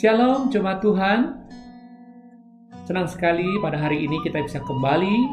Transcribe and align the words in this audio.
Shalom 0.00 0.48
jemaat 0.48 0.80
Tuhan. 0.80 1.44
Senang 2.88 3.04
sekali 3.04 3.44
pada 3.60 3.76
hari 3.76 4.08
ini 4.08 4.16
kita 4.24 4.40
bisa 4.48 4.56
kembali 4.64 5.28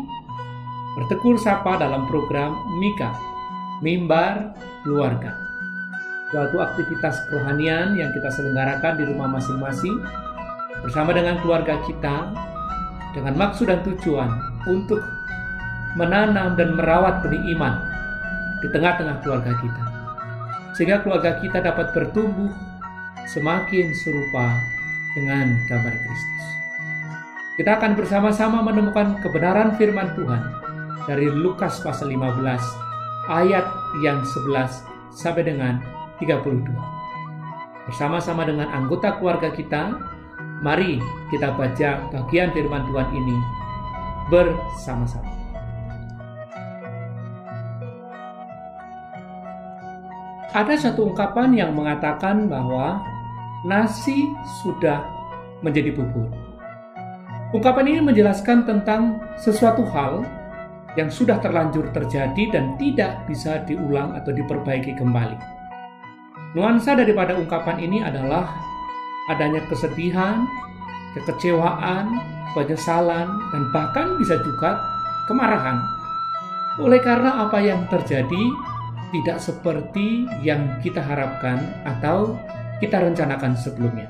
bertekur 0.99 1.39
sapa 1.39 1.79
dalam 1.79 2.03
program 2.11 2.51
Mika, 2.75 3.15
Mimbar 3.79 4.51
Keluarga. 4.83 5.39
Suatu 6.35 6.59
aktivitas 6.59 7.15
kerohanian 7.31 7.95
yang 7.95 8.11
kita 8.11 8.27
selenggarakan 8.27 8.99
di 8.99 9.07
rumah 9.07 9.31
masing-masing 9.39 10.03
bersama 10.83 11.15
dengan 11.15 11.39
keluarga 11.39 11.79
kita 11.87 12.35
dengan 13.15 13.39
maksud 13.39 13.71
dan 13.71 13.79
tujuan 13.87 14.35
untuk 14.67 14.99
menanam 15.95 16.59
dan 16.59 16.75
merawat 16.75 17.23
benih 17.23 17.55
iman 17.55 17.87
di 18.59 18.67
tengah-tengah 18.67 19.23
keluarga 19.23 19.55
kita. 19.63 19.83
Sehingga 20.75 21.07
keluarga 21.07 21.39
kita 21.39 21.63
dapat 21.63 21.95
bertumbuh 21.95 22.66
semakin 23.27 23.91
serupa 23.91 24.57
dengan 25.13 25.59
gambar 25.67 25.95
Kristus. 25.99 26.45
Kita 27.59 27.81
akan 27.81 27.97
bersama-sama 27.97 28.61
menemukan 28.61 29.17
kebenaran 29.19 29.75
firman 29.75 30.13
Tuhan 30.13 30.43
dari 31.09 31.27
Lukas 31.27 31.81
pasal 31.81 32.13
15 32.13 32.43
ayat 33.27 33.65
yang 34.05 34.21
11 34.23 34.85
sampai 35.11 35.43
dengan 35.43 35.81
32. 36.21 36.69
Bersama-sama 37.89 38.43
dengan 38.45 38.69
anggota 38.69 39.15
keluarga 39.17 39.49
kita, 39.49 39.95
mari 40.61 40.99
kita 41.33 41.55
baca 41.55 42.07
bagian 42.13 42.53
firman 42.53 42.83
Tuhan 42.87 43.09
ini 43.15 43.37
bersama-sama. 44.29 45.33
Ada 50.57 50.89
satu 50.89 51.13
ungkapan 51.13 51.53
yang 51.53 51.71
mengatakan 51.77 52.49
bahwa 52.49 52.97
nasi 53.65 54.29
sudah 54.61 55.01
menjadi 55.65 55.95
bubur. 55.95 56.29
Ungkapan 57.55 57.85
ini 57.87 57.99
menjelaskan 58.03 58.67
tentang 58.67 59.23
sesuatu 59.39 59.87
hal 59.89 60.27
yang 60.99 61.07
sudah 61.07 61.39
terlanjur 61.39 61.87
terjadi 61.95 62.43
dan 62.51 62.75
tidak 62.75 63.23
bisa 63.29 63.63
diulang 63.63 64.17
atau 64.17 64.35
diperbaiki 64.35 64.97
kembali. 64.99 65.37
Nuansa 66.57 66.97
daripada 66.97 67.37
ungkapan 67.37 67.77
ini 67.79 68.01
adalah 68.01 68.49
adanya 69.29 69.61
kesedihan, 69.69 70.43
kekecewaan, 71.15 72.17
penyesalan, 72.57 73.29
dan 73.53 73.63
bahkan 73.71 74.17
bisa 74.17 74.41
juga 74.41 74.81
kemarahan. 75.29 75.77
Oleh 76.81 76.99
karena 76.99 77.45
apa 77.45 77.61
yang 77.61 77.85
terjadi 77.89 78.43
tidak 79.13 79.39
seperti 79.39 80.27
yang 80.43 80.81
kita 80.83 80.99
harapkan 80.99 81.63
atau 81.87 82.35
kita 82.81 83.01
rencanakan 83.01 83.57
sebelumnya. 83.57 84.09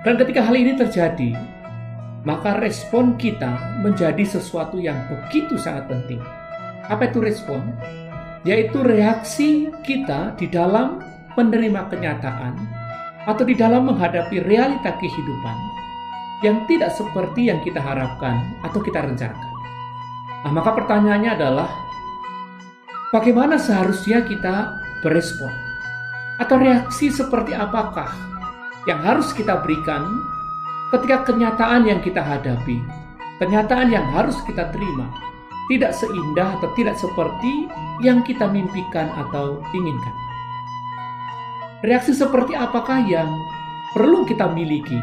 Dan 0.00 0.16
ketika 0.16 0.40
hal 0.40 0.56
ini 0.56 0.76
terjadi, 0.76 1.36
maka 2.24 2.60
respon 2.60 3.16
kita 3.16 3.80
menjadi 3.80 4.24
sesuatu 4.24 4.76
yang 4.76 4.96
begitu 5.08 5.56
sangat 5.56 5.88
penting. 5.88 6.20
Apa 6.88 7.08
itu 7.08 7.20
respon? 7.20 7.64
Yaitu 8.44 8.80
reaksi 8.80 9.68
kita 9.84 10.36
di 10.40 10.48
dalam 10.48 11.00
menerima 11.36 11.92
kenyataan 11.92 12.56
atau 13.28 13.44
di 13.44 13.52
dalam 13.52 13.88
menghadapi 13.92 14.40
realita 14.44 14.96
kehidupan 14.96 15.56
yang 16.40 16.64
tidak 16.64 16.88
seperti 16.96 17.52
yang 17.52 17.60
kita 17.60 17.80
harapkan 17.80 18.40
atau 18.64 18.80
kita 18.80 19.04
rencanakan. 19.04 19.50
Nah, 20.48 20.52
maka 20.56 20.72
pertanyaannya 20.72 21.36
adalah 21.36 21.68
bagaimana 23.12 23.60
seharusnya 23.60 24.24
kita 24.24 24.80
berespon? 25.04 25.69
Atau 26.40 26.56
reaksi 26.56 27.12
seperti 27.12 27.52
apakah 27.52 28.08
yang 28.88 29.04
harus 29.04 29.36
kita 29.36 29.60
berikan 29.60 30.24
ketika 30.88 31.28
kenyataan 31.28 31.84
yang 31.84 32.00
kita 32.00 32.24
hadapi, 32.24 32.80
kenyataan 33.36 33.92
yang 33.92 34.08
harus 34.08 34.40
kita 34.48 34.72
terima, 34.72 35.12
tidak 35.68 35.92
seindah 35.92 36.56
atau 36.58 36.72
tidak 36.74 36.96
seperti 36.96 37.68
yang 38.00 38.24
kita 38.24 38.48
mimpikan 38.48 39.12
atau 39.28 39.60
inginkan. 39.76 40.16
Reaksi 41.84 42.16
seperti 42.16 42.56
apakah 42.56 43.04
yang 43.04 43.28
perlu 43.92 44.24
kita 44.24 44.48
miliki 44.48 45.00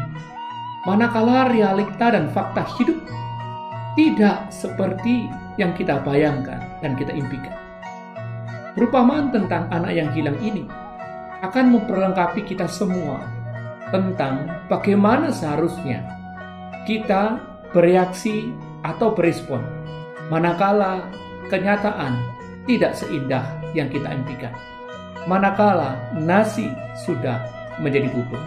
manakala 0.86 1.50
realita 1.50 2.14
dan 2.14 2.30
fakta 2.30 2.66
hidup 2.78 2.98
tidak 3.98 4.46
seperti 4.50 5.26
yang 5.58 5.74
kita 5.74 5.98
bayangkan 6.06 6.62
dan 6.82 6.94
kita 6.94 7.10
impikan. 7.10 7.54
Perumpamaan 8.78 9.34
tentang 9.34 9.66
anak 9.74 9.90
yang 9.90 10.08
hilang 10.14 10.38
ini 10.38 10.87
akan 11.42 11.78
memperlengkapi 11.78 12.42
kita 12.42 12.66
semua 12.66 13.22
tentang 13.94 14.50
bagaimana 14.66 15.30
seharusnya 15.30 16.02
kita 16.84 17.38
bereaksi 17.70 18.50
atau 18.82 19.14
berespon 19.14 19.62
manakala 20.28 21.06
kenyataan 21.48 22.18
tidak 22.68 22.92
seindah 22.92 23.44
yang 23.72 23.88
kita 23.88 24.08
impikan. 24.12 24.52
Manakala 25.24 25.96
nasi 26.16 26.68
sudah 27.04 27.40
menjadi 27.80 28.08
bubur. 28.12 28.40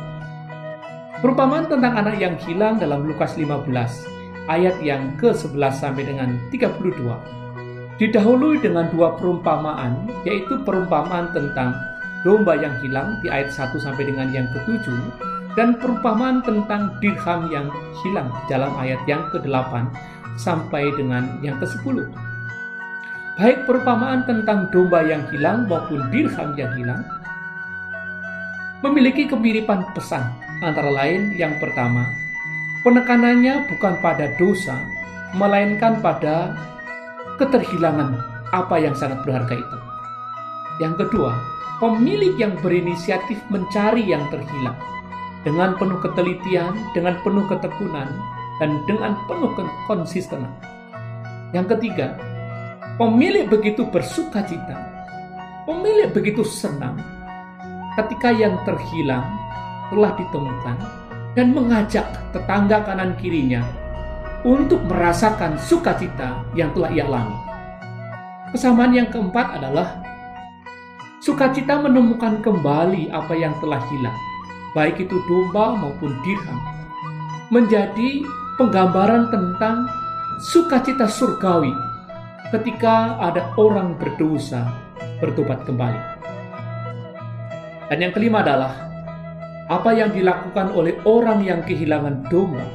Perumpamaan 1.22 1.69
tentang 1.69 1.94
anak 1.94 2.18
yang 2.18 2.34
hilang 2.41 2.81
dalam 2.81 3.06
Lukas 3.06 3.38
15 3.38 3.69
ayat 4.50 4.81
yang 4.81 5.13
ke-11 5.22 5.74
sampai 5.78 6.03
dengan 6.06 6.38
32 6.50 8.01
didahului 8.01 8.57
dengan 8.57 8.90
dua 8.90 9.13
perumpamaan 9.13 10.09
yaitu 10.25 10.57
perumpamaan 10.66 11.30
tentang 11.38 11.78
domba 12.21 12.57
yang 12.57 12.73
hilang 12.81 13.17
di 13.21 13.27
ayat 13.29 13.49
1 13.49 13.77
sampai 13.81 14.03
dengan 14.05 14.29
yang 14.29 14.47
ke-7 14.53 14.87
dan 15.57 15.75
perumpamaan 15.77 16.39
tentang 16.45 16.95
dirham 17.03 17.51
yang 17.51 17.67
hilang 18.05 18.31
di 18.31 18.43
dalam 18.47 18.71
ayat 18.79 19.01
yang 19.09 19.25
ke-8 19.33 19.89
sampai 20.39 20.93
dengan 20.95 21.27
yang 21.43 21.59
ke-10. 21.59 22.07
Baik 23.35 23.65
perumpamaan 23.65 24.23
tentang 24.29 24.69
domba 24.69 25.01
yang 25.01 25.25
hilang 25.33 25.65
maupun 25.65 26.07
dirham 26.13 26.53
yang 26.55 26.71
hilang 26.77 27.01
memiliki 28.81 29.29
kemiripan 29.29 29.85
pesan 29.93 30.25
antara 30.61 30.89
lain 30.89 31.33
yang 31.38 31.57
pertama 31.57 32.05
penekanannya 32.81 33.69
bukan 33.69 33.97
pada 34.01 34.33
dosa 34.41 34.77
melainkan 35.38 36.01
pada 36.01 36.53
keterhilangan 37.38 38.17
apa 38.51 38.75
yang 38.77 38.93
sangat 38.93 39.23
berharga 39.23 39.55
itu. 39.57 39.91
Yang 40.81 41.06
kedua, 41.06 41.38
pemilik 41.78 42.34
yang 42.42 42.58
berinisiatif 42.58 43.38
mencari 43.53 44.02
yang 44.02 44.25
terhilang 44.34 44.74
dengan 45.46 45.78
penuh 45.78 46.02
ketelitian, 46.02 46.74
dengan 46.97 47.22
penuh 47.22 47.46
ketekunan, 47.46 48.09
dan 48.58 48.81
dengan 48.90 49.14
penuh 49.30 49.53
konsistenan. 49.86 50.50
Yang 51.53 51.78
ketiga, 51.78 52.18
pemilik 52.97 53.46
begitu 53.46 53.86
bersuka 53.86 54.42
cita, 54.42 54.78
pemilik 55.69 56.09
begitu 56.09 56.42
senang 56.42 56.98
ketika 58.02 58.34
yang 58.34 58.58
terhilang 58.66 59.25
telah 59.94 60.18
ditemukan 60.18 60.78
dan 61.38 61.48
mengajak 61.53 62.09
tetangga 62.34 62.81
kanan 62.90 63.13
kirinya 63.22 63.62
untuk 64.42 64.81
merasakan 64.90 65.62
sukacita 65.62 66.42
yang 66.58 66.74
telah 66.74 66.90
ia 66.90 67.06
alami. 67.06 67.38
Kesamaan 68.50 68.92
yang 68.98 69.08
keempat 69.13 69.62
adalah 69.62 70.00
Sukacita 71.21 71.77
menemukan 71.77 72.41
kembali 72.41 73.13
apa 73.13 73.37
yang 73.37 73.53
telah 73.61 73.77
hilang, 73.93 74.17
baik 74.73 75.05
itu 75.05 75.21
domba 75.29 75.77
maupun 75.77 76.17
dirham, 76.25 76.57
menjadi 77.53 78.25
penggambaran 78.57 79.29
tentang 79.29 79.85
sukacita 80.41 81.05
surgawi 81.05 81.69
ketika 82.49 83.21
ada 83.21 83.53
orang 83.61 83.93
berdosa 84.01 84.65
bertobat 85.21 85.61
kembali. 85.69 86.01
Dan 87.93 88.01
yang 88.01 88.17
kelima 88.17 88.41
adalah 88.41 88.73
apa 89.69 89.93
yang 89.93 90.09
dilakukan 90.09 90.74
oleh 90.74 90.97
orang 91.06 91.45
yang 91.45 91.62
kehilangan 91.62 92.25
domba 92.33 92.65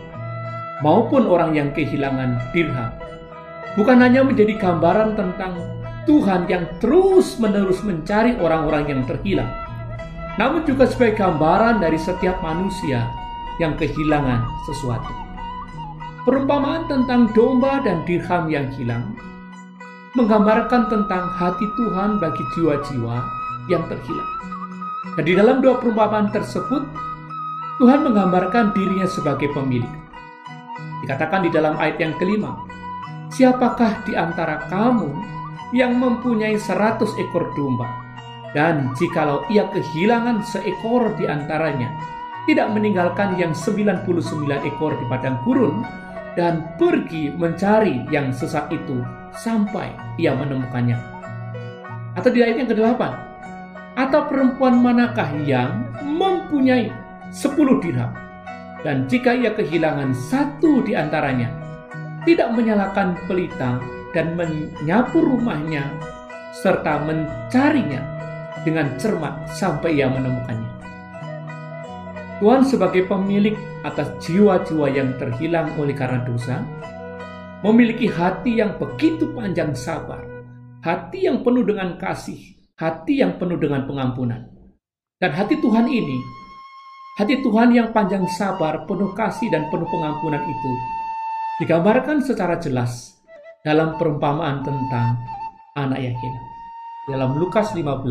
maupun 0.86 1.26
orang 1.26 1.50
yang 1.50 1.74
kehilangan 1.74 2.38
dirham 2.54 2.94
bukan 3.74 3.98
hanya 3.98 4.22
menjadi 4.22 4.54
gambaran 4.54 5.18
tentang 5.18 5.75
Tuhan 6.06 6.46
yang 6.46 6.64
terus-menerus 6.78 7.82
mencari 7.82 8.38
orang-orang 8.38 8.86
yang 8.86 9.02
terhilang, 9.04 9.50
namun 10.38 10.62
juga 10.62 10.86
sebagai 10.86 11.18
gambaran 11.18 11.82
dari 11.82 11.98
setiap 11.98 12.38
manusia 12.40 13.10
yang 13.58 13.74
kehilangan 13.74 14.46
sesuatu. 14.70 15.12
Perumpamaan 16.22 16.86
tentang 16.90 17.30
domba 17.34 17.82
dan 17.82 18.02
dirham 18.06 18.50
yang 18.50 18.70
hilang 18.74 19.14
menggambarkan 20.16 20.88
tentang 20.88 21.28
hati 21.36 21.66
Tuhan 21.76 22.16
bagi 22.16 22.40
jiwa-jiwa 22.56 23.16
yang 23.68 23.84
terhilang. 23.84 24.30
Dan 25.18 25.24
di 25.28 25.34
dalam 25.36 25.60
dua 25.60 25.76
perumpamaan 25.76 26.32
tersebut, 26.32 26.82
Tuhan 27.76 28.00
menggambarkan 28.00 28.72
dirinya 28.72 29.04
sebagai 29.04 29.52
pemilik. 29.52 29.92
Dikatakan 31.04 31.44
di 31.44 31.50
dalam 31.52 31.76
ayat 31.76 32.00
yang 32.00 32.16
kelima, 32.16 32.56
Siapakah 33.26 34.08
di 34.08 34.16
antara 34.16 34.64
kamu 34.72 35.35
yang 35.72 35.98
mempunyai 35.98 36.58
seratus 36.58 37.14
ekor 37.18 37.50
domba. 37.54 37.86
Dan 38.54 38.94
jikalau 38.96 39.44
ia 39.52 39.68
kehilangan 39.68 40.40
seekor 40.46 41.12
di 41.18 41.28
antaranya, 41.28 41.92
tidak 42.46 42.72
meninggalkan 42.72 43.36
yang 43.36 43.52
99 43.52 44.06
ekor 44.64 44.96
di 44.96 45.04
padang 45.10 45.36
gurun 45.42 45.82
dan 46.38 46.64
pergi 46.80 47.34
mencari 47.34 48.06
yang 48.08 48.32
sesat 48.32 48.70
itu 48.72 49.02
sampai 49.36 49.92
ia 50.16 50.32
menemukannya. 50.32 50.96
Atau 52.16 52.32
di 52.32 52.40
ayat 52.40 52.64
yang 52.64 52.70
ke-8, 52.70 53.02
atau 53.96 54.20
perempuan 54.24 54.80
manakah 54.80 55.28
yang 55.44 55.84
mempunyai 56.00 56.88
10 57.28 57.82
dirham 57.84 58.26
dan 58.86 59.10
jika 59.10 59.34
ia 59.34 59.50
kehilangan 59.50 60.14
satu 60.14 60.78
di 60.86 60.94
antaranya, 60.94 61.50
tidak 62.22 62.54
menyalakan 62.54 63.18
pelita 63.26 63.82
dan 64.16 64.32
menyapu 64.32 65.20
rumahnya 65.20 65.92
serta 66.56 67.04
mencarinya 67.04 68.00
dengan 68.64 68.96
cermat 68.96 69.44
sampai 69.52 70.00
ia 70.00 70.08
menemukannya. 70.08 70.72
Tuhan 72.40 72.64
sebagai 72.64 73.04
pemilik 73.04 73.52
atas 73.84 74.08
jiwa-jiwa 74.24 74.88
yang 74.88 75.12
terhilang 75.20 75.76
oleh 75.76 75.92
karena 75.92 76.24
dosa, 76.24 76.64
memiliki 77.60 78.08
hati 78.08 78.56
yang 78.60 78.80
begitu 78.80 79.36
panjang 79.36 79.76
sabar, 79.76 80.24
hati 80.80 81.28
yang 81.28 81.44
penuh 81.44 81.64
dengan 81.64 82.00
kasih, 82.00 82.40
hati 82.80 83.20
yang 83.20 83.36
penuh 83.36 83.60
dengan 83.60 83.84
pengampunan. 83.84 84.48
Dan 85.16 85.32
hati 85.32 85.60
Tuhan 85.60 85.88
ini, 85.88 86.18
hati 87.16 87.40
Tuhan 87.40 87.72
yang 87.72 87.92
panjang 87.92 88.24
sabar, 88.36 88.84
penuh 88.84 89.16
kasih 89.16 89.48
dan 89.48 89.68
penuh 89.72 89.88
pengampunan 89.88 90.44
itu, 90.44 90.72
digambarkan 91.64 92.20
secara 92.20 92.60
jelas 92.60 93.15
dalam 93.66 93.98
perumpamaan 93.98 94.62
tentang 94.62 95.18
anak 95.74 95.98
yang. 95.98 96.14
Dalam 97.10 97.34
Lukas 97.34 97.74
15 97.74 98.06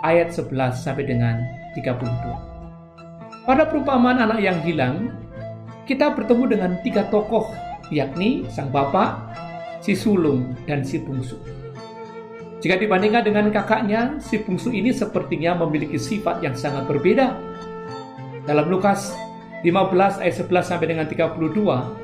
ayat 0.00 0.32
11 0.32 0.72
sampai 0.72 1.04
dengan 1.04 1.36
32. 1.76 3.44
Pada 3.44 3.68
perumpamaan 3.68 4.24
anak 4.24 4.40
yang 4.40 4.56
hilang, 4.64 5.12
kita 5.84 6.16
bertemu 6.16 6.44
dengan 6.48 6.72
tiga 6.80 7.04
tokoh, 7.12 7.52
yakni 7.92 8.48
sang 8.48 8.72
bapak, 8.72 9.20
si 9.84 9.92
sulung, 9.92 10.56
dan 10.64 10.80
si 10.80 10.96
bungsu. 10.96 11.36
Jika 12.60 12.80
dibandingkan 12.80 13.24
dengan 13.24 13.52
kakaknya, 13.52 14.16
si 14.20 14.40
bungsu 14.40 14.72
ini 14.72 14.92
sepertinya 14.96 15.60
memiliki 15.60 16.00
sifat 16.00 16.40
yang 16.40 16.56
sangat 16.56 16.88
berbeda. 16.88 17.36
Dalam 18.48 18.68
Lukas 18.68 19.12
15 19.60 20.24
ayat 20.24 20.34
11 20.40 20.64
sampai 20.64 20.88
dengan 20.88 21.04
32, 21.08 21.99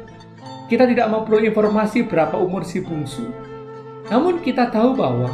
kita 0.67 0.87
tidak 0.91 1.07
memperoleh 1.11 1.55
informasi 1.55 2.07
berapa 2.07 2.35
umur 2.35 2.67
si 2.67 2.83
bungsu. 2.83 3.31
Namun 4.11 4.43
kita 4.43 4.71
tahu 4.71 4.99
bahwa 4.99 5.31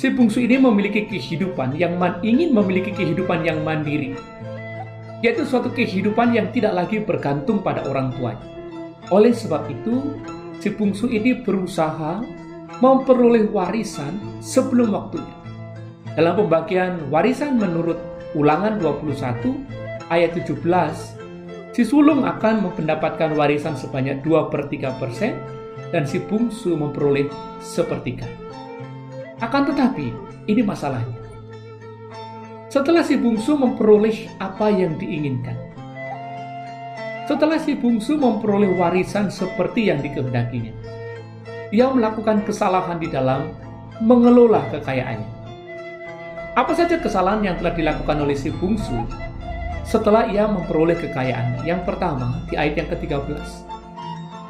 si 0.00 0.08
bungsu 0.12 0.44
ini 0.44 0.56
memiliki 0.56 1.08
kehidupan 1.08 1.76
yang 1.76 1.96
ingin 2.24 2.52
memiliki 2.52 2.92
kehidupan 2.92 3.44
yang 3.44 3.60
mandiri, 3.60 4.16
yaitu 5.20 5.44
suatu 5.44 5.68
kehidupan 5.72 6.32
yang 6.32 6.48
tidak 6.52 6.72
lagi 6.72 7.00
bergantung 7.00 7.60
pada 7.60 7.84
orang 7.88 8.12
tuanya. 8.16 8.44
Oleh 9.12 9.36
sebab 9.36 9.68
itu, 9.68 10.16
si 10.60 10.72
bungsu 10.72 11.08
ini 11.12 11.44
berusaha 11.44 12.24
memperoleh 12.80 13.48
warisan 13.52 14.16
sebelum 14.40 14.96
waktunya. 14.96 15.36
Dalam 16.16 16.44
pembagian 16.44 17.08
warisan 17.08 17.56
menurut 17.56 17.96
ulangan 18.32 18.80
21 18.80 19.52
ayat 20.12 20.32
17, 20.36 21.21
si 21.72 21.88
sulung 21.88 22.28
akan 22.28 22.68
mendapatkan 22.76 23.32
warisan 23.32 23.72
sebanyak 23.74 24.20
2 24.20 24.52
per 24.52 24.68
3 24.68 25.00
persen 25.00 25.40
dan 25.88 26.04
si 26.04 26.20
bungsu 26.20 26.76
memperoleh 26.76 27.28
sepertiga. 27.60 28.28
Akan 29.40 29.66
tetapi, 29.68 30.12
ini 30.46 30.62
masalahnya. 30.62 31.18
Setelah 32.72 33.04
si 33.04 33.20
bungsu 33.20 33.56
memperoleh 33.56 34.32
apa 34.40 34.72
yang 34.72 34.96
diinginkan. 34.96 35.56
Setelah 37.28 37.60
si 37.60 37.76
bungsu 37.76 38.16
memperoleh 38.16 38.72
warisan 38.76 39.28
seperti 39.28 39.92
yang 39.92 40.00
dikehendakinya. 40.00 40.72
Ia 41.72 41.88
melakukan 41.88 42.44
kesalahan 42.44 43.00
di 43.00 43.08
dalam 43.08 43.52
mengelola 44.00 44.64
kekayaannya. 44.72 45.30
Apa 46.52 46.72
saja 46.76 47.00
kesalahan 47.00 47.44
yang 47.44 47.56
telah 47.56 47.72
dilakukan 47.72 48.20
oleh 48.20 48.36
si 48.36 48.52
bungsu 48.52 49.08
setelah 49.82 50.30
ia 50.30 50.46
memperoleh 50.46 50.98
kekayaan? 50.98 51.62
Yang 51.66 51.86
pertama, 51.88 52.42
di 52.48 52.54
ayat 52.58 52.82
yang 52.82 52.88
ke-13. 52.94 53.42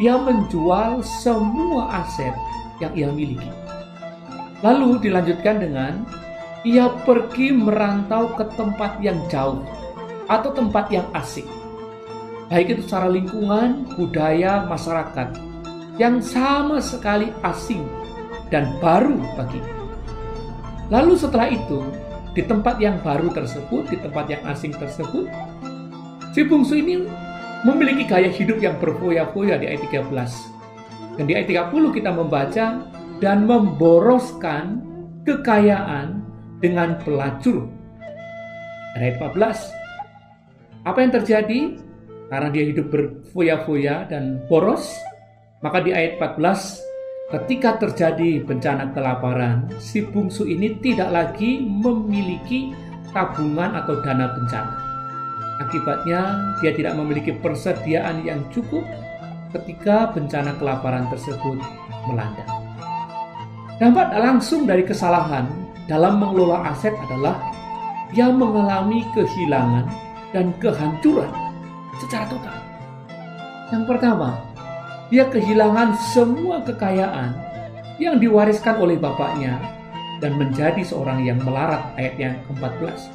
Ia 0.00 0.14
menjual 0.16 1.04
semua 1.04 2.04
aset 2.04 2.34
yang 2.80 2.92
ia 2.96 3.08
miliki. 3.12 3.48
Lalu 4.62 5.02
dilanjutkan 5.02 5.62
dengan 5.62 6.02
ia 6.62 6.86
pergi 7.02 7.50
merantau 7.50 8.30
ke 8.38 8.46
tempat 8.54 9.02
yang 9.02 9.18
jauh 9.26 9.62
atau 10.30 10.50
tempat 10.54 10.88
yang 10.94 11.06
asing. 11.12 11.46
Baik 12.46 12.78
itu 12.78 12.82
secara 12.86 13.08
lingkungan, 13.10 13.88
budaya, 13.96 14.68
masyarakat 14.68 15.34
yang 16.00 16.24
sama 16.24 16.80
sekali 16.80 17.28
asing 17.44 17.84
dan 18.48 18.76
baru 18.80 19.16
bagi. 19.36 19.60
Lalu 20.92 21.16
setelah 21.16 21.48
itu, 21.48 21.80
di 22.32 22.42
tempat 22.44 22.80
yang 22.80 22.96
baru 23.04 23.28
tersebut, 23.28 23.92
di 23.92 24.00
tempat 24.00 24.24
yang 24.32 24.42
asing 24.48 24.72
tersebut, 24.72 25.28
si 26.32 26.40
bungsu 26.48 26.80
ini 26.80 27.04
memiliki 27.62 28.08
gaya 28.08 28.32
hidup 28.32 28.58
yang 28.58 28.76
berfoya-foya 28.80 29.60
di 29.60 29.68
ayat 29.68 29.84
13. 29.86 31.20
Dan 31.20 31.24
di 31.28 31.32
ayat 31.36 31.48
30 31.70 31.92
kita 31.92 32.10
membaca 32.10 32.66
dan 33.20 33.38
memboroskan 33.44 34.80
kekayaan 35.28 36.24
dengan 36.58 36.98
pelacur. 37.04 37.68
Ayat 38.98 39.20
14. 39.20 39.70
Apa 40.82 40.98
yang 40.98 41.12
terjadi? 41.14 41.60
Karena 42.32 42.48
dia 42.48 42.64
hidup 42.64 42.88
berfoya-foya 42.88 44.08
dan 44.08 44.40
boros, 44.48 44.88
maka 45.60 45.84
di 45.84 45.92
ayat 45.92 46.16
14 46.18 46.81
ketika 47.32 47.80
terjadi 47.80 48.44
bencana 48.44 48.92
kelaparan, 48.92 49.64
si 49.80 50.04
bungsu 50.04 50.44
ini 50.44 50.76
tidak 50.84 51.08
lagi 51.08 51.64
memiliki 51.64 52.76
tabungan 53.16 53.72
atau 53.72 54.04
dana 54.04 54.28
bencana. 54.36 54.74
Akibatnya, 55.64 56.20
dia 56.60 56.76
tidak 56.76 56.92
memiliki 57.00 57.32
persediaan 57.40 58.20
yang 58.20 58.44
cukup 58.52 58.84
ketika 59.56 60.12
bencana 60.12 60.52
kelaparan 60.60 61.08
tersebut 61.08 61.56
melanda. 62.08 62.44
Dampak 63.80 64.12
langsung 64.16 64.68
dari 64.68 64.84
kesalahan 64.84 65.48
dalam 65.88 66.20
mengelola 66.20 66.68
aset 66.68 66.92
adalah 67.08 67.40
dia 68.12 68.28
mengalami 68.28 69.08
kehilangan 69.16 69.88
dan 70.36 70.52
kehancuran 70.60 71.32
secara 72.00 72.28
total. 72.28 72.58
Yang 73.72 73.84
pertama, 73.88 74.51
dia 75.12 75.28
kehilangan 75.28 75.92
semua 76.16 76.64
kekayaan 76.64 77.36
yang 78.00 78.16
diwariskan 78.16 78.80
oleh 78.80 78.96
bapaknya 78.96 79.60
dan 80.24 80.40
menjadi 80.40 80.80
seorang 80.80 81.20
yang 81.20 81.36
melarat 81.44 81.84
ayat 82.00 82.16
yang 82.16 82.34
ke-14. 82.48 83.12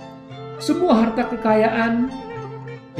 Semua 0.62 0.94
harta 0.94 1.26
kekayaan 1.26 2.14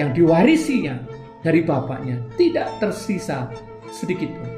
yang 0.02 0.18
diwarisinya 0.18 0.98
dari 1.46 1.62
bapaknya 1.62 2.18
tidak 2.42 2.74
tersisa 2.82 3.46
sedikit 3.94 4.34
pun. 4.34 4.50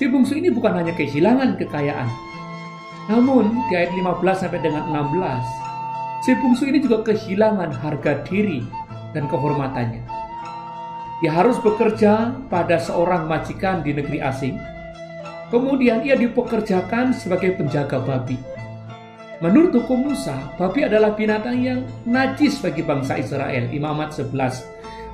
Si 0.00 0.08
bungsu 0.08 0.40
ini 0.40 0.48
bukan 0.48 0.80
hanya 0.80 0.96
kehilangan 0.96 1.60
kekayaan, 1.60 2.08
namun 3.12 3.52
di 3.68 3.76
ayat 3.76 3.92
15 3.92 4.16
sampai 4.40 4.64
dengan 4.64 4.88
16, 4.88 6.24
si 6.24 6.32
bungsu 6.40 6.64
ini 6.72 6.80
juga 6.80 7.04
kehilangan 7.04 7.68
harga 7.68 8.24
diri 8.24 8.64
dan 9.12 9.28
kehormatannya. 9.28 10.09
Ia 11.20 11.32
harus 11.36 11.60
bekerja 11.60 12.32
pada 12.48 12.80
seorang 12.80 13.28
majikan 13.28 13.84
di 13.84 13.92
negeri 13.92 14.24
asing. 14.24 14.56
Kemudian 15.52 16.00
ia 16.00 16.16
dipekerjakan 16.16 17.12
sebagai 17.12 17.60
penjaga 17.60 18.00
babi. 18.00 18.40
Menurut 19.44 19.72
hukum 19.72 20.12
Musa, 20.12 20.36
babi 20.56 20.84
adalah 20.84 21.12
binatang 21.16 21.60
yang 21.60 21.80
najis 22.08 22.60
bagi 22.60 22.80
bangsa 22.80 23.20
Israel. 23.20 23.68
Imamat 23.68 24.16
11 24.16 24.64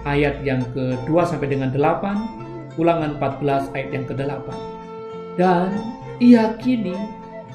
ayat 0.07 0.43
yang 0.47 0.63
ke-2 0.75 1.11
sampai 1.27 1.51
dengan 1.51 1.75
8, 1.75 2.79
Ulangan 2.79 3.19
14 3.19 3.75
ayat 3.75 3.91
yang 3.91 4.05
ke-8. 4.07 4.47
Dan 5.35 5.75
ia 6.23 6.55
kini 6.61 6.95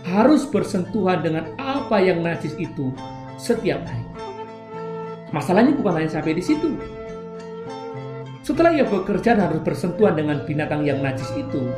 harus 0.03 0.43
bersentuhan 0.49 1.21
dengan 1.23 1.53
apa 1.55 2.01
yang 2.01 2.19
najis 2.19 2.57
itu 2.59 2.91
setiap 3.39 3.79
hari. 3.85 4.07
Masalahnya 5.31 5.77
bukan 5.79 6.01
hanya 6.01 6.19
sampai 6.19 6.35
di 6.35 6.43
situ. 6.43 6.75
Setelah 8.51 8.75
ia 8.75 8.83
bekerja 8.83 9.39
dan 9.39 9.47
harus 9.47 9.63
bersentuhan 9.63 10.11
dengan 10.11 10.43
binatang 10.43 10.83
yang 10.83 10.99
najis 10.99 11.31
itu, 11.39 11.71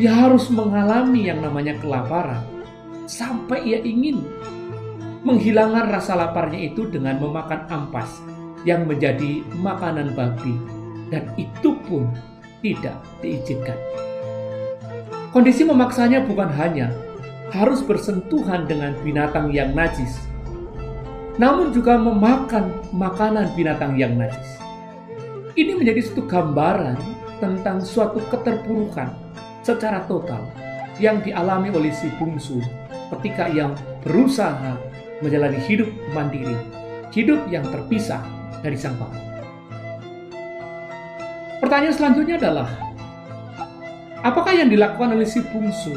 ia 0.00 0.08
harus 0.08 0.48
mengalami 0.48 1.28
yang 1.28 1.44
namanya 1.44 1.76
kelaparan 1.84 2.40
sampai 3.04 3.60
ia 3.60 3.84
ingin 3.84 4.24
menghilangkan 5.20 5.92
rasa 5.92 6.16
laparnya 6.16 6.72
itu 6.72 6.88
dengan 6.88 7.20
memakan 7.20 7.68
ampas 7.68 8.24
yang 8.64 8.88
menjadi 8.88 9.44
makanan 9.60 10.16
babi 10.16 10.56
dan 11.12 11.28
itu 11.36 11.76
pun 11.84 12.08
tidak 12.64 12.96
diizinkan. 13.20 13.76
Kondisi 15.28 15.60
memaksanya 15.60 16.24
bukan 16.24 16.56
hanya 16.56 16.88
harus 17.52 17.84
bersentuhan 17.84 18.64
dengan 18.64 18.96
binatang 19.04 19.52
yang 19.52 19.76
najis. 19.76 20.24
namun 21.36 21.68
juga 21.68 22.00
memakan 22.00 22.72
makanan 22.96 23.52
binatang 23.52 23.92
yang 24.00 24.16
najis. 24.16 24.65
Ini 25.56 25.72
menjadi 25.72 26.04
satu 26.04 26.28
gambaran 26.28 27.00
tentang 27.40 27.80
suatu 27.80 28.20
keterpurukan 28.28 29.08
secara 29.64 30.04
total 30.04 30.44
yang 31.00 31.24
dialami 31.24 31.72
oleh 31.72 31.88
si 31.96 32.12
bungsu 32.20 32.60
ketika 33.16 33.48
ia 33.48 33.72
berusaha 34.04 34.76
menjalani 35.24 35.56
hidup 35.64 35.88
mandiri, 36.12 36.60
hidup 37.08 37.48
yang 37.48 37.64
terpisah 37.72 38.20
dari 38.60 38.76
sang 38.76 39.00
bapak. 39.00 39.16
Pertanyaan 41.64 41.96
selanjutnya 41.96 42.36
adalah, 42.36 42.68
apakah 44.20 44.52
yang 44.52 44.68
dilakukan 44.68 45.16
oleh 45.16 45.24
si 45.24 45.40
bungsu 45.40 45.96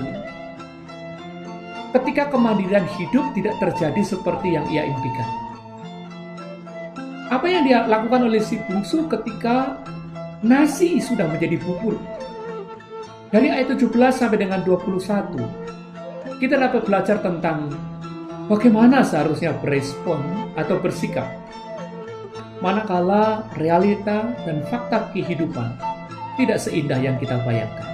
ketika 2.00 2.32
kemandirian 2.32 2.88
hidup 2.96 3.28
tidak 3.36 3.60
terjadi 3.60 4.08
seperti 4.08 4.56
yang 4.56 4.64
ia 4.72 4.88
impikan? 4.88 5.49
Apa 7.40 7.48
yang 7.48 7.64
dia 7.64 7.88
lakukan 7.88 8.28
oleh 8.28 8.44
si 8.44 8.60
bungsu 8.68 9.08
ketika 9.08 9.80
nasi 10.44 11.00
sudah 11.00 11.24
menjadi 11.24 11.56
bubur? 11.64 11.96
Dari 13.32 13.48
ayat 13.48 13.80
17 13.80 13.96
sampai 14.12 14.44
dengan 14.44 14.60
21, 14.68 15.40
kita 16.44 16.60
dapat 16.60 16.84
belajar 16.84 17.24
tentang 17.24 17.72
bagaimana 18.52 19.08
seharusnya 19.08 19.56
berespon 19.56 20.20
atau 20.60 20.84
bersikap 20.84 21.32
manakala 22.60 23.48
realita 23.56 24.36
dan 24.44 24.60
fakta 24.68 25.08
kehidupan 25.16 25.80
tidak 26.36 26.60
seindah 26.60 27.00
yang 27.00 27.16
kita 27.24 27.40
bayangkan. 27.48 27.88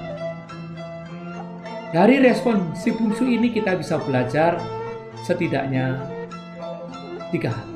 Dari 1.94 2.18
respon 2.18 2.74
si 2.74 2.90
bungsu 2.90 3.30
ini 3.30 3.54
kita 3.54 3.78
bisa 3.78 4.02
belajar 4.02 4.58
setidaknya 5.22 6.02
tiga 7.30 7.54
hal. 7.54 7.75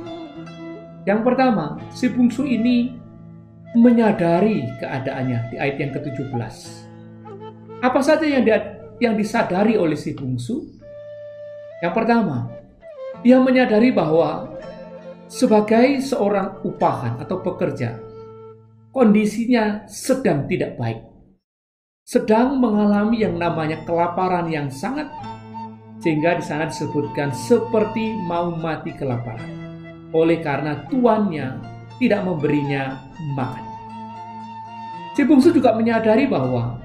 Yang 1.09 1.25
pertama, 1.25 1.81
si 1.89 2.05
bungsu 2.05 2.45
ini 2.45 2.93
menyadari 3.73 4.61
keadaannya 4.77 5.49
di 5.49 5.55
ayat 5.57 5.81
yang 5.81 5.91
ke-17. 5.97 6.55
Apa 7.81 7.99
saja 8.05 8.29
yang 8.29 8.45
dia 8.45 8.77
yang 9.01 9.17
disadari 9.17 9.73
oleh 9.73 9.97
si 9.97 10.13
bungsu? 10.13 10.69
Yang 11.81 11.93
pertama, 11.97 12.45
dia 13.25 13.41
menyadari 13.41 13.89
bahwa 13.89 14.53
sebagai 15.25 15.97
seorang 15.97 16.61
upahan 16.61 17.17
atau 17.17 17.41
pekerja, 17.41 17.97
kondisinya 18.93 19.89
sedang 19.89 20.45
tidak 20.45 20.77
baik. 20.77 21.01
Sedang 22.05 22.61
mengalami 22.61 23.25
yang 23.25 23.33
namanya 23.33 23.81
kelaparan 23.81 24.45
yang 24.45 24.69
sangat 24.69 25.09
sehingga 26.05 26.37
di 26.37 26.45
sana 26.45 26.69
disebutkan 26.69 27.33
seperti 27.33 28.13
mau 28.29 28.53
mati 28.53 28.93
kelaparan. 28.93 29.58
Oleh 30.09 30.41
karena 30.41 30.85
tuannya 30.89 31.61
tidak 31.99 32.21
memberinya 32.25 32.97
makan. 33.35 33.65
Si 35.13 35.21
bungsu 35.27 35.51
juga 35.51 35.75
menyadari 35.75 36.25
bahwa 36.25 36.79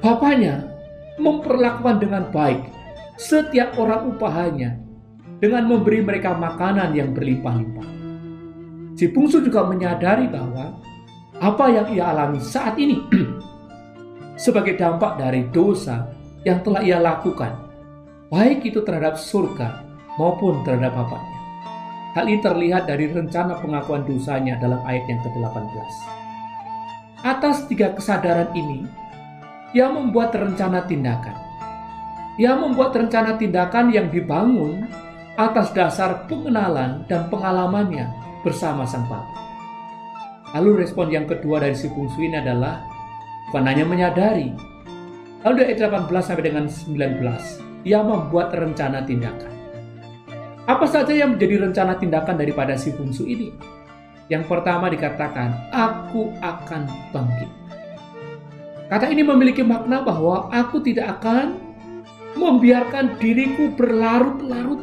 bapaknya 0.00 0.64
memperlakukan 1.20 2.00
dengan 2.00 2.24
baik 2.32 2.64
setiap 3.20 3.76
orang 3.76 4.12
upahannya 4.16 4.80
dengan 5.36 5.68
memberi 5.68 6.00
mereka 6.00 6.32
makanan 6.32 6.96
yang 6.96 7.12
berlimpah-limpah. 7.12 7.88
Si 8.96 9.12
bungsu 9.12 9.44
juga 9.44 9.68
menyadari 9.68 10.24
bahwa 10.32 10.80
apa 11.36 11.64
yang 11.68 11.86
ia 11.92 12.08
alami 12.08 12.40
saat 12.40 12.80
ini 12.80 12.96
sebagai 14.44 14.80
dampak 14.80 15.20
dari 15.20 15.44
dosa 15.52 16.08
yang 16.48 16.64
telah 16.64 16.80
ia 16.80 16.96
lakukan, 16.96 17.52
baik 18.32 18.64
itu 18.64 18.80
terhadap 18.80 19.20
surga 19.20 19.84
maupun 20.16 20.64
terhadap 20.64 20.96
bapaknya. 20.96 21.36
Hal 22.16 22.32
ini 22.32 22.40
terlihat 22.40 22.88
dari 22.88 23.12
rencana 23.12 23.60
pengakuan 23.60 24.08
dosanya 24.08 24.56
dalam 24.56 24.80
ayat 24.88 25.04
yang 25.04 25.20
ke-18. 25.20 25.92
Atas 27.20 27.68
tiga 27.68 27.92
kesadaran 27.92 28.48
ini, 28.56 28.88
ia 29.76 29.92
membuat 29.92 30.32
rencana 30.32 30.88
tindakan. 30.88 31.36
Ia 32.40 32.56
membuat 32.56 32.96
rencana 32.96 33.36
tindakan 33.36 33.92
yang 33.92 34.08
dibangun 34.08 34.88
atas 35.36 35.76
dasar 35.76 36.24
pengenalan 36.24 37.04
dan 37.04 37.28
pengalamannya 37.28 38.08
bersama 38.40 38.88
sang 38.88 39.04
papa. 39.12 39.36
Lalu 40.56 40.88
respon 40.88 41.12
yang 41.12 41.28
kedua 41.28 41.60
dari 41.60 41.76
si 41.76 41.92
bungsu 41.92 42.16
ini 42.24 42.40
adalah 42.40 42.80
bukan 43.52 43.68
hanya 43.68 43.84
menyadari. 43.84 44.56
Lalu 45.44 45.54
dari 45.60 45.68
ayat 45.76 46.08
18 46.08 46.24
sampai 46.24 46.44
dengan 46.48 46.64
19, 46.64 47.84
ia 47.84 48.00
membuat 48.00 48.56
rencana 48.56 49.04
tindakan. 49.04 49.55
Apa 50.66 50.82
saja 50.82 51.14
yang 51.14 51.38
menjadi 51.38 51.62
rencana 51.62 51.94
tindakan 51.94 52.34
daripada 52.42 52.74
si 52.74 52.90
bungsu 52.90 53.22
ini? 53.22 53.54
Yang 54.26 54.50
pertama 54.50 54.90
dikatakan, 54.90 55.70
aku 55.70 56.34
akan 56.42 56.90
bangkit. 57.14 57.50
Kata 58.90 59.06
ini 59.06 59.22
memiliki 59.22 59.62
makna 59.62 60.02
bahwa 60.02 60.50
aku 60.50 60.82
tidak 60.82 61.22
akan 61.22 61.54
membiarkan 62.34 63.14
diriku 63.22 63.70
berlarut-larut 63.78 64.82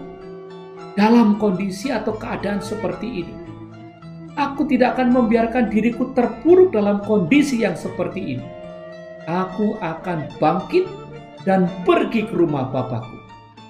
dalam 0.95 1.35
kondisi 1.35 1.91
atau 1.91 2.15
keadaan 2.15 2.63
seperti 2.63 3.27
ini. 3.27 3.35
Aku 4.39 4.63
tidak 4.63 4.95
akan 4.95 5.11
membiarkan 5.11 5.67
diriku 5.67 6.15
terpuruk 6.15 6.71
dalam 6.71 7.03
kondisi 7.03 7.59
yang 7.59 7.75
seperti 7.75 8.39
ini. 8.39 8.47
Aku 9.27 9.75
akan 9.83 10.31
bangkit 10.39 10.87
dan 11.43 11.67
pergi 11.83 12.23
ke 12.23 12.33
rumah 12.33 12.71
Bapakku. 12.71 13.22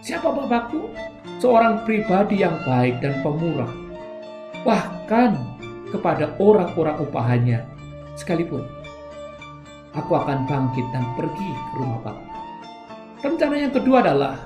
Siapa 0.04 0.36
Bapakku? 0.36 0.92
Seorang 1.40 1.88
pribadi 1.88 2.44
yang 2.44 2.60
baik 2.68 3.00
dan 3.00 3.24
pemurah. 3.24 3.72
Bahkan 4.68 5.32
kepada 5.96 6.36
orang-orang 6.44 7.08
upahannya 7.08 7.64
sekalipun 8.20 8.68
aku 9.96 10.12
akan 10.12 10.44
bangkit 10.44 10.84
dan 10.92 11.08
pergi 11.16 11.52
ke 11.56 11.74
rumah 11.80 12.04
Bapa. 12.04 12.24
Rencana 13.24 13.56
yang 13.56 13.72
kedua 13.72 14.04
adalah 14.04 14.44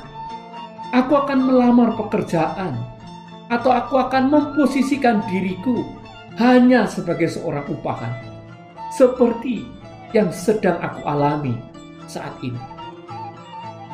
aku 0.93 1.25
akan 1.25 1.49
melamar 1.49 1.97
pekerjaan 1.97 2.77
atau 3.49 3.73
aku 3.73 3.97
akan 3.97 4.29
memposisikan 4.29 5.25
diriku 5.25 5.81
hanya 6.37 6.85
sebagai 6.85 7.33
seorang 7.33 7.65
upahan 7.65 8.13
seperti 8.93 9.65
yang 10.13 10.29
sedang 10.29 10.77
aku 10.85 11.01
alami 11.09 11.57
saat 12.05 12.37
ini. 12.45 12.76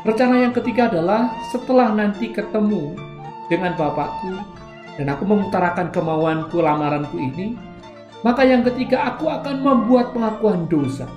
Rencana 0.03 0.35
yang 0.43 0.53
ketiga 0.55 0.91
adalah 0.91 1.31
setelah 1.47 1.95
nanti 1.95 2.31
ketemu 2.31 2.95
dengan 3.47 3.75
Bapakku 3.79 4.35
dan 4.99 5.07
aku 5.09 5.23
mengutarakan 5.23 5.89
kemauanku 5.95 6.59
lamaranku 6.59 7.15
ini, 7.17 7.55
maka 8.21 8.43
yang 8.43 8.67
ketiga 8.67 9.15
aku 9.15 9.31
akan 9.31 9.63
membuat 9.63 10.11
pengakuan 10.11 10.67
dosa 10.67 11.07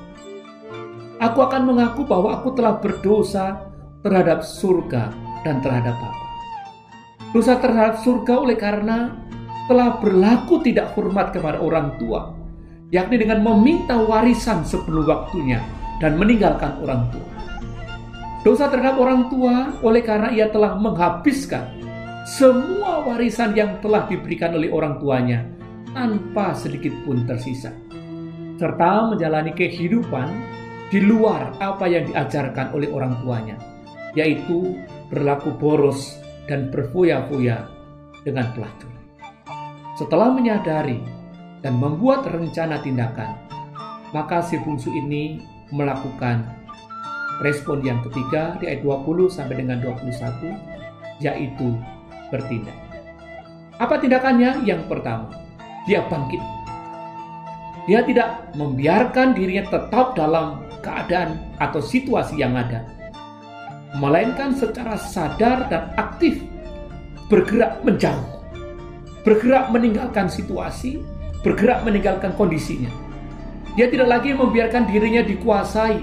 Aku 1.16 1.40
akan 1.40 1.72
mengaku 1.72 2.04
bahwa 2.04 2.36
aku 2.36 2.52
telah 2.52 2.76
berdosa 2.76 3.64
terhadap 4.04 4.44
surga 4.44 5.08
dan 5.48 5.64
terhadap 5.64 5.96
Bapa. 5.96 6.24
Dosa 7.32 7.56
terhadap 7.56 8.04
surga 8.04 8.34
oleh 8.36 8.56
karena 8.60 9.16
telah 9.64 9.96
berlaku 9.96 10.60
tidak 10.60 10.92
hormat 10.92 11.32
kepada 11.32 11.56
orang 11.56 11.96
tua, 11.96 12.36
yakni 12.92 13.16
dengan 13.16 13.40
meminta 13.40 13.96
warisan 13.96 14.60
sebelum 14.60 15.08
waktunya 15.08 15.64
dan 16.04 16.20
meninggalkan 16.20 16.84
orang 16.84 17.08
tua. 17.08 17.35
Dosa 18.46 18.70
terhadap 18.70 19.02
orang 19.02 19.26
tua 19.26 19.74
oleh 19.82 20.06
karena 20.06 20.30
ia 20.30 20.46
telah 20.46 20.78
menghabiskan 20.78 21.82
semua 22.22 23.02
warisan 23.02 23.58
yang 23.58 23.82
telah 23.82 24.06
diberikan 24.06 24.54
oleh 24.54 24.70
orang 24.70 25.02
tuanya 25.02 25.42
tanpa 25.90 26.54
sedikit 26.54 26.94
pun 27.02 27.26
tersisa, 27.26 27.74
serta 28.54 29.10
menjalani 29.10 29.50
kehidupan 29.50 30.30
di 30.94 31.02
luar 31.02 31.58
apa 31.58 31.90
yang 31.90 32.06
diajarkan 32.06 32.70
oleh 32.70 32.86
orang 32.94 33.18
tuanya, 33.26 33.58
yaitu 34.14 34.78
berlaku 35.10 35.50
boros 35.58 36.14
dan 36.46 36.70
berfoya-foya 36.70 37.66
dengan 38.22 38.46
pelacur. 38.54 38.94
Setelah 39.98 40.30
menyadari 40.30 41.02
dan 41.66 41.82
membuat 41.82 42.22
rencana 42.30 42.78
tindakan, 42.78 43.42
maka 44.14 44.38
si 44.38 44.54
bungsu 44.62 44.94
ini 44.94 45.42
melakukan 45.74 46.65
respon 47.44 47.84
yang 47.84 48.00
ketiga 48.06 48.56
di 48.60 48.70
ayat 48.70 48.80
20 48.84 49.28
sampai 49.28 49.60
dengan 49.60 49.82
21, 49.84 50.56
yaitu 51.20 51.76
bertindak. 52.32 52.76
Apa 53.76 54.00
tindakannya? 54.00 54.64
Yang 54.64 54.88
pertama, 54.88 55.28
dia 55.84 56.00
bangkit. 56.08 56.40
Dia 57.86 58.02
tidak 58.02 58.50
membiarkan 58.56 59.36
dirinya 59.36 59.68
tetap 59.68 60.16
dalam 60.18 60.64
keadaan 60.80 61.38
atau 61.60 61.78
situasi 61.78 62.40
yang 62.40 62.56
ada, 62.56 62.82
melainkan 64.00 64.56
secara 64.56 64.98
sadar 64.98 65.70
dan 65.70 65.94
aktif 65.94 66.42
bergerak 67.30 67.82
menjauh, 67.82 68.26
bergerak 69.22 69.70
meninggalkan 69.70 70.26
situasi, 70.26 71.02
bergerak 71.46 71.82
meninggalkan 71.86 72.34
kondisinya. 72.34 72.90
Dia 73.76 73.92
tidak 73.92 74.08
lagi 74.08 74.32
membiarkan 74.32 74.88
dirinya 74.88 75.20
dikuasai 75.20 76.00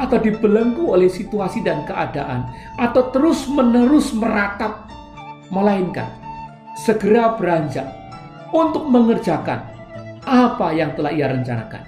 atau 0.00 0.16
dibelenggu 0.16 0.96
oleh 0.96 1.12
situasi 1.12 1.60
dan 1.60 1.84
keadaan, 1.84 2.48
atau 2.80 3.12
terus-menerus 3.12 4.16
meratap, 4.16 4.88
melainkan 5.52 6.08
segera 6.80 7.36
beranjak 7.36 7.84
untuk 8.50 8.88
mengerjakan 8.88 9.60
apa 10.24 10.72
yang 10.72 10.96
telah 10.96 11.12
ia 11.12 11.28
rencanakan. 11.28 11.84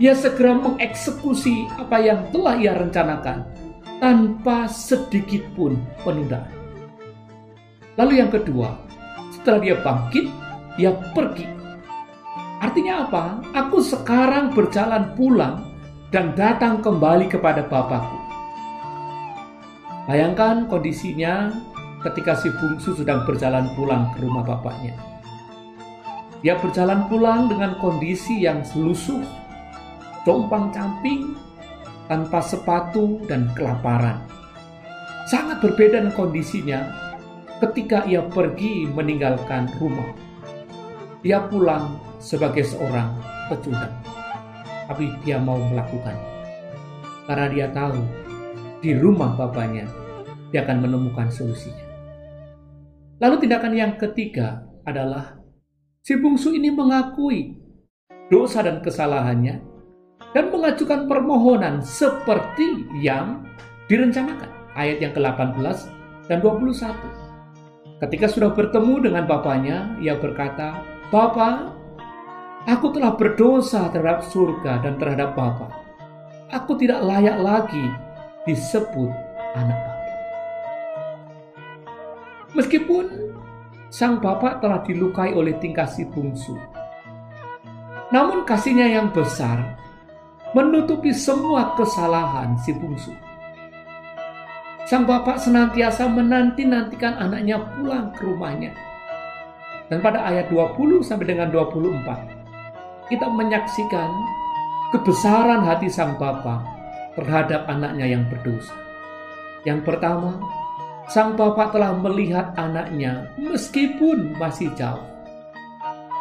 Ia 0.00 0.16
segera 0.16 0.56
mengeksekusi 0.56 1.68
apa 1.76 2.00
yang 2.00 2.24
telah 2.32 2.56
ia 2.56 2.72
rencanakan 2.72 3.44
tanpa 4.00 4.64
sedikit 4.64 5.44
pun 5.52 5.76
penundaan. 6.00 6.48
Lalu 8.00 8.24
yang 8.24 8.32
kedua, 8.32 8.80
setelah 9.36 9.60
dia 9.60 9.76
bangkit, 9.84 10.26
dia 10.80 10.96
pergi. 11.12 11.44
Artinya 12.64 13.04
apa? 13.04 13.24
Aku 13.52 13.84
sekarang 13.84 14.56
berjalan 14.56 15.12
pulang 15.20 15.69
dan 16.10 16.34
datang 16.34 16.82
kembali 16.82 17.30
kepada 17.30 17.62
Bapakku. 17.70 18.18
Bayangkan 20.10 20.66
kondisinya 20.66 21.54
ketika 22.02 22.34
si 22.34 22.50
bungsu 22.50 22.98
sedang 22.98 23.22
berjalan 23.22 23.70
pulang 23.78 24.10
ke 24.10 24.26
rumah 24.26 24.42
bapaknya. 24.42 24.90
Dia 26.42 26.58
berjalan 26.58 27.06
pulang 27.06 27.46
dengan 27.46 27.78
kondisi 27.78 28.42
yang 28.42 28.66
selusuh, 28.66 29.22
compang 30.26 30.74
camping, 30.74 31.38
tanpa 32.10 32.42
sepatu 32.42 33.22
dan 33.30 33.46
kelaparan. 33.54 34.18
Sangat 35.30 35.62
berbeda 35.62 36.02
dengan 36.02 36.16
kondisinya 36.16 36.80
ketika 37.62 38.02
ia 38.08 38.24
pergi 38.26 38.90
meninggalkan 38.90 39.70
rumah. 39.78 40.10
Dia 41.22 41.44
pulang 41.46 42.02
sebagai 42.18 42.66
seorang 42.66 43.14
pecundang. 43.46 44.19
Tapi 44.90 45.06
dia 45.22 45.38
mau 45.38 45.54
melakukan. 45.70 46.18
Karena 47.30 47.46
dia 47.46 47.66
tahu 47.70 48.02
di 48.82 48.90
rumah 48.98 49.38
bapaknya 49.38 49.86
dia 50.50 50.66
akan 50.66 50.82
menemukan 50.82 51.30
solusinya. 51.30 51.86
Lalu 53.22 53.46
tindakan 53.46 53.72
yang 53.76 53.94
ketiga 53.94 54.66
adalah 54.82 55.38
si 56.02 56.18
bungsu 56.18 56.50
ini 56.56 56.74
mengakui 56.74 57.54
dosa 58.32 58.66
dan 58.66 58.82
kesalahannya 58.82 59.62
dan 60.34 60.44
mengajukan 60.50 61.06
permohonan 61.06 61.84
seperti 61.84 62.86
yang 62.98 63.46
direncanakan. 63.86 64.50
Ayat 64.74 65.02
yang 65.02 65.12
ke-18 65.14 65.90
dan 66.30 66.38
21. 66.38 66.94
Ketika 68.00 68.26
sudah 68.30 68.54
bertemu 68.54 69.10
dengan 69.10 69.26
bapaknya, 69.26 69.98
ia 70.00 70.16
berkata, 70.16 70.80
Bapa, 71.10 71.74
aku 72.66 72.92
telah 72.92 73.16
berdosa 73.16 73.88
terhadap 73.92 74.26
surga 74.28 74.84
dan 74.84 75.00
terhadap 75.00 75.32
Bapa. 75.38 75.68
Aku 76.50 76.74
tidak 76.74 77.00
layak 77.06 77.38
lagi 77.38 77.86
disebut 78.44 79.12
anak 79.54 79.78
Bapa. 79.78 80.00
Meskipun 82.50 83.04
sang 83.94 84.18
bapak 84.18 84.58
telah 84.58 84.82
dilukai 84.82 85.30
oleh 85.30 85.54
tingkah 85.62 85.86
si 85.86 86.02
bungsu, 86.02 86.58
namun 88.10 88.42
kasihnya 88.42 88.90
yang 88.90 89.14
besar 89.14 89.78
menutupi 90.50 91.14
semua 91.14 91.78
kesalahan 91.78 92.58
si 92.58 92.74
bungsu. 92.74 93.14
Sang 94.90 95.06
bapak 95.06 95.38
senantiasa 95.38 96.10
menanti-nantikan 96.10 97.14
anaknya 97.22 97.62
pulang 97.62 98.10
ke 98.10 98.26
rumahnya. 98.26 98.74
Dan 99.86 100.02
pada 100.02 100.26
ayat 100.26 100.50
20 100.50 101.06
sampai 101.06 101.30
dengan 101.30 101.54
24, 101.54 102.39
kita 103.10 103.26
menyaksikan 103.26 104.10
kebesaran 104.94 105.66
hati 105.66 105.90
sang 105.90 106.14
bapak 106.14 106.62
terhadap 107.18 107.66
anaknya 107.66 108.06
yang 108.06 108.22
berdosa. 108.30 108.72
Yang 109.66 109.82
pertama, 109.82 110.38
sang 111.10 111.34
bapak 111.34 111.74
telah 111.74 111.90
melihat 111.98 112.54
anaknya 112.54 113.26
meskipun 113.36 114.38
masih 114.38 114.70
jauh. 114.78 115.02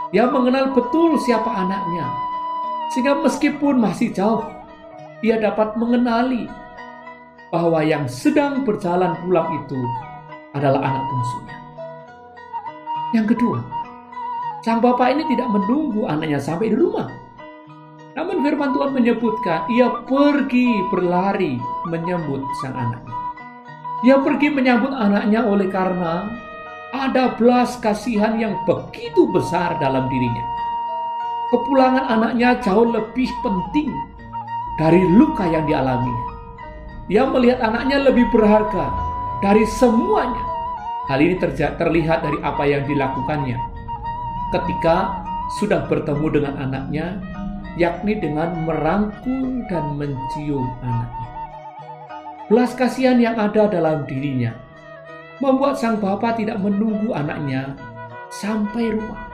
Dia 0.09 0.25
mengenal 0.25 0.73
betul 0.73 1.21
siapa 1.21 1.53
anaknya, 1.53 2.09
sehingga 2.89 3.21
meskipun 3.21 3.77
masih 3.77 4.09
jauh, 4.09 4.41
ia 5.21 5.37
dapat 5.37 5.77
mengenali 5.77 6.49
bahwa 7.53 7.85
yang 7.85 8.09
sedang 8.09 8.65
berjalan 8.65 9.13
pulang 9.21 9.61
itu 9.61 9.77
adalah 10.57 10.81
anak 10.81 11.03
bungsunya. 11.05 11.57
Yang 13.13 13.25
kedua, 13.37 13.59
sang 14.59 14.83
bapak 14.83 15.15
ini 15.15 15.23
tidak 15.31 15.47
menunggu 15.47 16.03
anaknya 16.07 16.39
sampai 16.39 16.71
di 16.71 16.75
rumah. 16.75 17.07
Namun 18.19 18.43
firman 18.43 18.75
Tuhan 18.75 18.91
menyebutkan 18.91 19.59
ia 19.71 19.87
pergi 20.03 20.83
berlari 20.91 21.55
menyambut 21.87 22.43
sang 22.59 22.75
anaknya. 22.75 23.15
Ia 24.03 24.19
pergi 24.19 24.47
menyambut 24.51 24.91
anaknya 24.91 25.47
oleh 25.47 25.67
karena 25.71 26.27
ada 26.91 27.37
belas 27.39 27.79
kasihan 27.79 28.35
yang 28.35 28.59
begitu 28.67 29.29
besar 29.31 29.79
dalam 29.79 30.11
dirinya. 30.11 30.43
Kepulangan 31.49 32.05
anaknya 32.11 32.59
jauh 32.59 32.91
lebih 32.91 33.29
penting 33.39 33.89
dari 34.75 35.01
luka 35.15 35.47
yang 35.47 35.63
dialaminya. 35.63 36.27
Ia 37.09 37.23
melihat 37.25 37.59
anaknya 37.63 38.05
lebih 38.05 38.27
berharga 38.29 38.91
dari 39.39 39.63
semuanya. 39.79 40.43
Hal 41.09 41.23
ini 41.25 41.41
terlihat 41.41 42.21
dari 42.21 42.37
apa 42.45 42.63
yang 42.69 42.85
dilakukannya 42.85 43.68
ketika 44.53 45.25
sudah 45.61 45.85
bertemu 45.89 46.27
dengan 46.29 46.53
anaknya, 46.61 47.17
yakni 47.77 48.17
dengan 48.17 48.65
merangkul 48.65 49.65
dan 49.69 49.97
mencium 49.97 50.65
anaknya. 50.81 51.27
Belas 52.49 52.73
kasihan 52.73 53.21
yang 53.21 53.37
ada 53.37 53.69
dalam 53.69 54.09
dirinya 54.09 54.57
membuat 55.39 55.79
sang 55.79 56.01
bapak 56.01 56.41
tidak 56.41 56.59
menunggu 56.59 57.15
anaknya 57.15 57.77
sampai 58.33 58.93
rumah. 58.93 59.29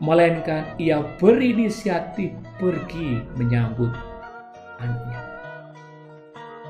Melainkan 0.00 0.64
ia 0.80 1.04
berinisiatif 1.20 2.32
pergi 2.56 3.20
menyambut 3.36 3.92
anaknya. 4.80 5.20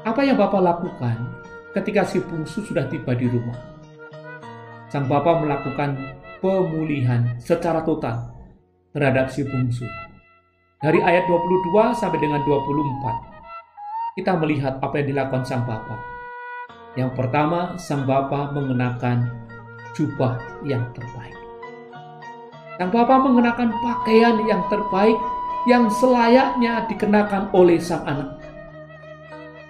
Apa 0.03 0.27
yang 0.27 0.35
bapak 0.35 0.59
lakukan 0.59 1.17
ketika 1.77 2.03
si 2.09 2.19
bungsu 2.19 2.67
sudah 2.67 2.91
tiba 2.91 3.15
di 3.15 3.31
rumah? 3.31 3.55
Sang 4.91 5.07
bapak 5.07 5.47
melakukan 5.47 6.19
pemulihan 6.41 7.37
secara 7.39 7.85
total 7.85 8.33
terhadap 8.97 9.31
si 9.31 9.47
bungsu. 9.47 9.87
Dari 10.81 10.99
ayat 11.05 11.29
22 11.29 11.93
sampai 11.93 12.19
dengan 12.19 12.41
24 12.43 14.17
kita 14.19 14.33
melihat 14.41 14.81
apa 14.83 15.01
yang 15.01 15.15
dilakukan 15.15 15.45
sang 15.47 15.63
bapa. 15.69 15.97
Yang 16.99 17.15
pertama, 17.15 17.79
sang 17.79 18.03
bapa 18.03 18.51
mengenakan 18.51 19.31
jubah 19.95 20.41
yang 20.67 20.83
terbaik. 20.97 21.39
Sang 22.81 22.91
bapa 22.91 23.15
mengenakan 23.21 23.71
pakaian 23.79 24.41
yang 24.49 24.65
terbaik 24.73 25.15
yang 25.69 25.87
selayaknya 25.93 26.89
dikenakan 26.89 27.53
oleh 27.53 27.77
sang 27.77 28.03
anak. 28.09 28.41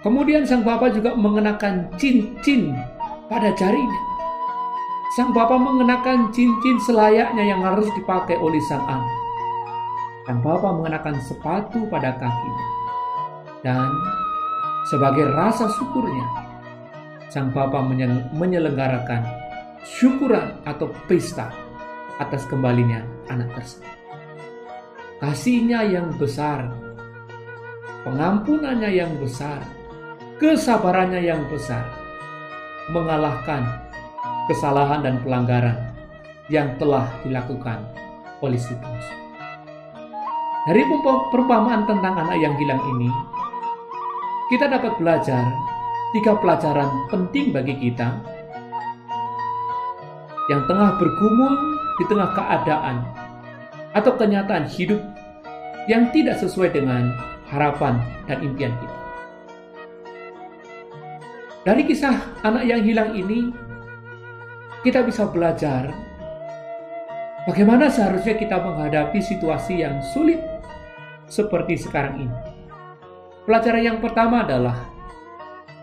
Kemudian 0.01 0.47
sang 0.47 0.65
bapa 0.65 0.89
juga 0.89 1.13
mengenakan 1.13 1.91
cincin 1.99 2.73
pada 3.29 3.53
jarinya. 3.53 4.10
Sang 5.11 5.35
bapa 5.35 5.59
mengenakan 5.59 6.31
cincin 6.31 6.79
selayaknya 6.87 7.43
yang 7.43 7.59
harus 7.59 7.83
dipakai 7.99 8.39
oleh 8.39 8.63
sang 8.63 8.79
anak. 8.87 9.11
Sang 10.23 10.39
bapa 10.39 10.71
mengenakan 10.71 11.19
sepatu 11.19 11.83
pada 11.91 12.15
kakinya. 12.15 12.67
Dan 13.59 13.91
sebagai 14.87 15.27
rasa 15.35 15.67
syukurnya, 15.75 16.23
sang 17.27 17.51
papa 17.51 17.83
menyelenggarakan 18.31 19.27
syukuran 19.83 20.55
atau 20.63 20.87
pesta 21.11 21.51
atas 22.23 22.47
kembalinya 22.47 23.03
anak 23.27 23.51
tersebut. 23.59 23.91
Kasihnya 25.19 25.91
yang 25.91 26.15
besar, 26.15 26.71
pengampunannya 28.07 28.95
yang 28.95 29.11
besar, 29.19 29.59
kesabarannya 30.39 31.19
yang 31.19 31.43
besar, 31.51 31.83
mengalahkan 32.95 33.80
kesalahan 34.51 34.99
dan 34.99 35.15
pelanggaran 35.23 35.79
yang 36.51 36.75
telah 36.75 37.07
dilakukan 37.23 37.79
oleh 38.43 38.59
si 38.59 38.75
bungsu. 38.75 39.15
Dari 40.67 40.83
perumpamaan 41.31 41.87
tentang 41.87 42.19
anak 42.19 42.35
yang 42.35 42.53
hilang 42.59 42.83
ini, 42.99 43.07
kita 44.51 44.67
dapat 44.67 44.99
belajar 44.99 45.47
tiga 46.11 46.35
pelajaran 46.35 46.91
penting 47.07 47.55
bagi 47.55 47.79
kita 47.79 48.11
yang 50.51 50.67
tengah 50.67 50.99
bergumul 50.99 51.55
di 51.95 52.03
tengah 52.11 52.35
keadaan 52.35 53.07
atau 53.95 54.11
kenyataan 54.19 54.67
hidup 54.67 54.99
yang 55.87 56.11
tidak 56.11 56.35
sesuai 56.43 56.75
dengan 56.75 57.15
harapan 57.47 58.03
dan 58.27 58.43
impian 58.43 58.75
kita. 58.75 58.97
Dari 61.61 61.87
kisah 61.87 62.15
anak 62.43 62.67
yang 62.67 62.81
hilang 62.83 63.15
ini, 63.15 63.70
kita 64.81 65.05
bisa 65.05 65.29
belajar 65.29 65.93
bagaimana 67.45 67.85
seharusnya 67.85 68.33
kita 68.33 68.57
menghadapi 68.57 69.21
situasi 69.21 69.85
yang 69.85 70.01
sulit 70.01 70.41
seperti 71.29 71.77
sekarang 71.77 72.25
ini. 72.25 72.37
Pelajaran 73.45 73.81
yang 73.81 73.99
pertama 74.01 74.41
adalah 74.41 74.77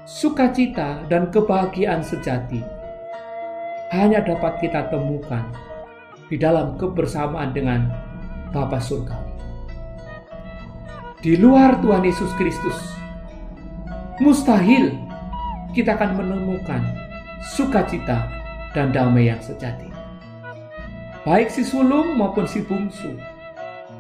sukacita 0.03 1.07
dan 1.07 1.31
kebahagiaan 1.31 2.03
sejati 2.03 2.59
hanya 3.95 4.19
dapat 4.19 4.59
kita 4.59 4.91
temukan 4.91 5.47
di 6.27 6.37
dalam 6.37 6.75
kebersamaan 6.75 7.55
dengan 7.55 7.89
Bapa 8.51 8.83
Surga. 8.83 9.17
Di 11.19 11.35
luar 11.35 11.83
Tuhan 11.83 12.07
Yesus 12.07 12.31
Kristus, 12.39 12.79
mustahil 14.23 14.95
kita 15.75 15.99
akan 15.99 16.19
menemukan 16.19 16.83
sukacita 17.43 18.38
dan 18.73 18.93
damai 18.93 19.31
yang 19.31 19.41
sejati. 19.41 19.89
Baik 21.25 21.53
si 21.53 21.61
sulung 21.61 22.17
maupun 22.17 22.49
si 22.49 22.65
bungsu, 22.65 23.17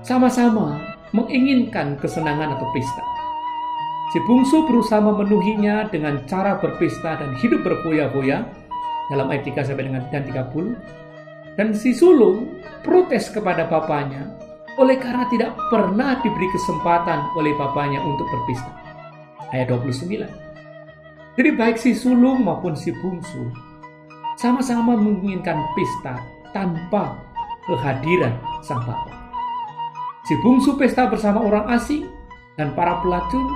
sama-sama 0.00 0.80
menginginkan 1.12 1.96
kesenangan 2.00 2.56
atau 2.56 2.68
pesta. 2.72 3.04
Si 4.08 4.18
bungsu 4.24 4.64
berusaha 4.64 5.04
memenuhinya 5.04 5.92
dengan 5.92 6.24
cara 6.24 6.56
berpesta 6.56 7.20
dan 7.20 7.36
hidup 7.44 7.60
berfoya-foya 7.60 8.40
dalam 9.12 9.28
ayat 9.28 9.44
3 9.44 9.68
sampai 9.68 9.84
dengan 9.92 10.04
dan 10.08 10.24
30. 10.24 11.60
Dan 11.60 11.76
si 11.76 11.92
sulung 11.92 12.48
protes 12.80 13.28
kepada 13.28 13.68
bapaknya 13.68 14.32
oleh 14.80 14.96
karena 14.96 15.26
tidak 15.28 15.52
pernah 15.68 16.16
diberi 16.22 16.48
kesempatan 16.54 17.34
oleh 17.36 17.52
bapaknya 17.58 18.00
untuk 18.00 18.24
berpesta. 18.30 18.72
Ayat 19.52 19.74
29. 19.76 20.24
Jadi 21.36 21.50
baik 21.52 21.76
si 21.76 21.92
sulung 21.92 22.46
maupun 22.46 22.72
si 22.78 22.94
bungsu 22.96 23.67
sama-sama 24.38 24.94
menginginkan 24.94 25.58
pesta 25.74 26.14
tanpa 26.54 27.18
kehadiran 27.66 28.38
sang 28.62 28.78
bapak. 28.86 29.18
Si 30.30 30.38
bungsu 30.38 30.78
pesta 30.78 31.10
bersama 31.10 31.42
orang 31.42 31.66
asing 31.74 32.06
dan 32.54 32.70
para 32.78 33.02
pelacur, 33.02 33.50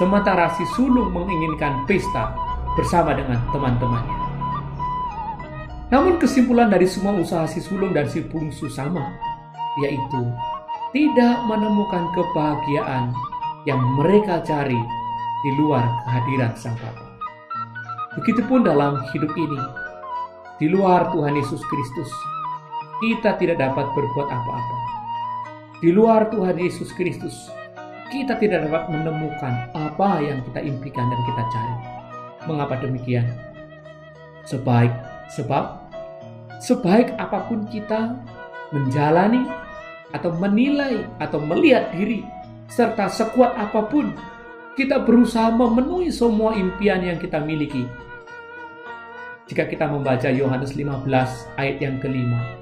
sementara 0.00 0.48
si 0.56 0.64
sulung 0.72 1.12
menginginkan 1.12 1.84
pesta 1.84 2.32
bersama 2.72 3.12
dengan 3.12 3.36
teman-temannya. 3.52 4.16
Namun 5.92 6.16
kesimpulan 6.16 6.72
dari 6.72 6.88
semua 6.88 7.12
usaha 7.12 7.44
si 7.44 7.60
sulung 7.60 7.92
dan 7.92 8.08
si 8.08 8.24
bungsu 8.24 8.72
sama, 8.72 9.12
yaitu 9.84 10.24
tidak 10.96 11.36
menemukan 11.44 12.08
kebahagiaan 12.16 13.12
yang 13.68 13.80
mereka 14.00 14.40
cari 14.40 14.80
di 15.44 15.50
luar 15.60 15.84
kehadiran 16.08 16.56
sang 16.56 16.76
Bapa. 16.80 17.04
Begitupun 18.16 18.64
dalam 18.64 19.04
hidup 19.12 19.30
ini, 19.36 19.60
di 20.58 20.66
luar 20.66 21.14
Tuhan 21.14 21.38
Yesus 21.38 21.62
Kristus, 21.66 22.10
kita 22.98 23.38
tidak 23.38 23.62
dapat 23.62 23.86
berbuat 23.94 24.28
apa-apa 24.28 24.88
di 25.78 25.94
luar 25.94 26.26
Tuhan 26.34 26.58
Yesus 26.58 26.90
Kristus, 26.90 27.54
kita 28.10 28.34
tidak 28.42 28.66
dapat 28.66 28.90
menemukan 28.90 29.70
apa 29.78 30.18
yang 30.18 30.42
kita 30.50 30.60
impikan 30.66 31.06
dan 31.06 31.20
kita 31.22 31.42
cari. 31.54 31.76
Mengapa 32.50 32.74
demikian? 32.82 33.26
Sebaik 34.42 34.90
sebab 35.30 35.86
sebaik 36.58 37.14
apa 37.14 37.46
pun 37.46 37.62
kita 37.70 38.18
menjalani 38.74 39.46
atau 40.10 40.34
menilai 40.34 41.06
atau 41.22 41.38
melihat 41.38 41.94
diri 41.94 42.26
serta 42.66 43.06
sekuat 43.06 43.54
apa 43.54 43.86
pun 43.86 44.10
kita 44.74 44.98
berusaha 45.06 45.54
memenuhi 45.54 46.10
semua 46.10 46.58
impian 46.58 47.06
yang 47.06 47.22
kita 47.22 47.38
miliki. 47.38 47.86
Jika 49.48 49.64
kita 49.64 49.88
membaca 49.88 50.28
Yohanes 50.28 50.76
15 50.76 51.08
ayat 51.56 51.80
yang 51.80 51.96
kelima, 52.04 52.52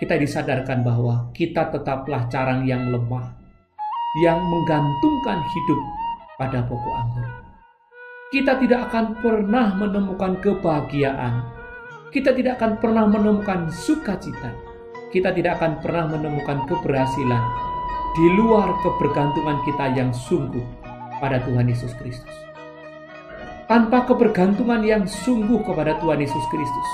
kita 0.00 0.16
disadarkan 0.16 0.80
bahwa 0.80 1.28
kita 1.36 1.68
tetaplah 1.68 2.24
carang 2.32 2.64
yang 2.64 2.88
lemah, 2.88 3.36
yang 4.24 4.40
menggantungkan 4.40 5.44
hidup 5.44 5.80
pada 6.40 6.64
pokok 6.64 6.94
anggur. 6.96 7.28
Kita 8.32 8.56
tidak 8.56 8.88
akan 8.88 9.20
pernah 9.20 9.76
menemukan 9.76 10.40
kebahagiaan. 10.40 11.44
Kita 12.08 12.32
tidak 12.32 12.56
akan 12.56 12.80
pernah 12.80 13.04
menemukan 13.04 13.68
sukacita. 13.68 14.56
Kita 15.12 15.28
tidak 15.36 15.60
akan 15.60 15.76
pernah 15.84 16.08
menemukan 16.08 16.64
keberhasilan 16.72 17.44
di 18.16 18.26
luar 18.32 18.72
kebergantungan 18.80 19.60
kita 19.68 19.92
yang 19.92 20.08
sungguh 20.08 20.64
pada 21.20 21.44
Tuhan 21.44 21.68
Yesus 21.68 21.92
Kristus. 22.00 22.49
Tanpa 23.70 24.02
kebergantungan 24.02 24.82
yang 24.82 25.06
sungguh 25.06 25.62
kepada 25.62 25.94
Tuhan 26.02 26.18
Yesus 26.18 26.42
Kristus, 26.50 26.90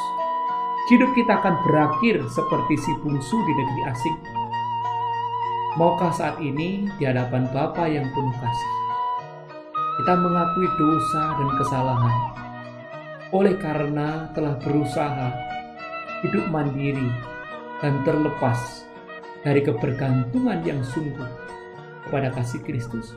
hidup 0.92 1.08
kita 1.16 1.40
akan 1.40 1.56
berakhir 1.64 2.20
seperti 2.28 2.76
si 2.76 2.92
bungsu 3.00 3.32
di 3.48 3.52
negeri 3.56 3.82
asing. 3.88 4.16
Maukah 5.80 6.12
saat 6.12 6.36
ini 6.36 6.84
di 7.00 7.08
hadapan 7.08 7.48
Bapa 7.48 7.88
yang 7.88 8.04
penuh 8.12 8.36
kasih, 8.36 8.72
kita 9.72 10.20
mengakui 10.20 10.68
dosa 10.76 11.22
dan 11.40 11.48
kesalahan 11.56 12.16
oleh 13.32 13.56
karena 13.56 14.28
telah 14.36 14.60
berusaha 14.60 15.32
hidup 16.28 16.44
mandiri 16.52 17.08
dan 17.80 18.04
terlepas 18.04 18.84
dari 19.40 19.64
kebergantungan 19.64 20.60
yang 20.60 20.84
sungguh 20.84 21.24
kepada 22.04 22.36
kasih 22.36 22.60
Kristus. 22.68 23.16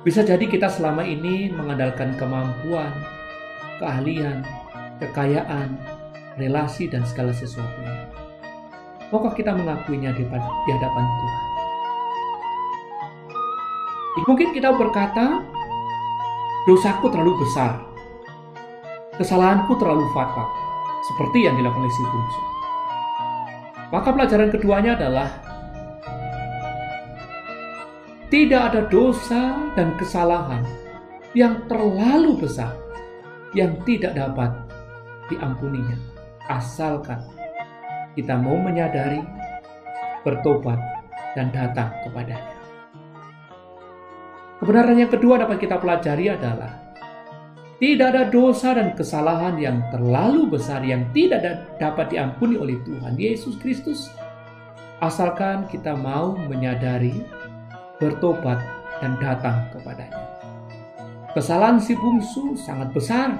Bisa 0.00 0.24
jadi 0.24 0.48
kita 0.48 0.72
selama 0.72 1.04
ini 1.04 1.52
mengandalkan 1.52 2.16
kemampuan, 2.16 2.88
keahlian, 3.76 4.40
kekayaan, 4.96 5.76
relasi, 6.40 6.88
dan 6.88 7.04
segala 7.04 7.36
sesuatunya. 7.36 8.08
Maukah 9.12 9.36
kita 9.36 9.52
mengakuinya 9.52 10.16
di 10.16 10.24
hadapan 10.24 11.04
Tuhan? 11.04 11.44
Mungkin 14.24 14.56
kita 14.56 14.72
berkata, 14.72 15.44
dosaku 16.64 17.12
terlalu 17.12 17.36
besar, 17.44 17.84
kesalahanku 19.20 19.76
terlalu 19.76 20.08
fatal, 20.16 20.48
seperti 21.12 21.44
yang 21.44 21.60
dilakukan 21.60 21.84
oleh 21.84 21.92
si 21.92 22.02
bungsu. 22.08 22.42
Maka 23.92 24.08
pelajaran 24.16 24.48
keduanya 24.48 24.96
adalah 24.96 25.28
tidak 28.30 28.70
ada 28.70 28.86
dosa 28.86 29.58
dan 29.74 29.98
kesalahan 29.98 30.62
yang 31.34 31.66
terlalu 31.66 32.38
besar 32.38 32.78
yang 33.58 33.74
tidak 33.82 34.14
dapat 34.14 34.54
diampuninya. 35.26 35.98
Asalkan 36.46 37.18
kita 38.14 38.38
mau 38.38 38.54
menyadari, 38.54 39.18
bertobat, 40.22 40.78
dan 41.34 41.50
datang 41.50 41.90
kepadanya. 42.06 42.54
Kebenaran 44.62 44.98
yang 44.98 45.10
kedua 45.10 45.34
dapat 45.42 45.58
kita 45.58 45.82
pelajari 45.82 46.30
adalah 46.30 46.94
tidak 47.82 48.06
ada 48.14 48.22
dosa 48.30 48.76
dan 48.78 48.94
kesalahan 48.94 49.58
yang 49.58 49.82
terlalu 49.90 50.54
besar 50.54 50.86
yang 50.86 51.08
tidak 51.10 51.66
dapat 51.82 52.14
diampuni 52.14 52.54
oleh 52.54 52.78
Tuhan 52.86 53.18
Yesus 53.18 53.58
Kristus. 53.58 54.06
Asalkan 55.00 55.64
kita 55.66 55.96
mau 55.96 56.36
menyadari, 56.36 57.24
bertobat, 58.00 58.58
dan 59.00 59.16
datang 59.20 59.68
kepadanya. 59.72 60.20
Kesalahan 61.32 61.80
si 61.80 61.96
bungsu 61.96 62.58
sangat 62.58 62.92
besar, 62.92 63.32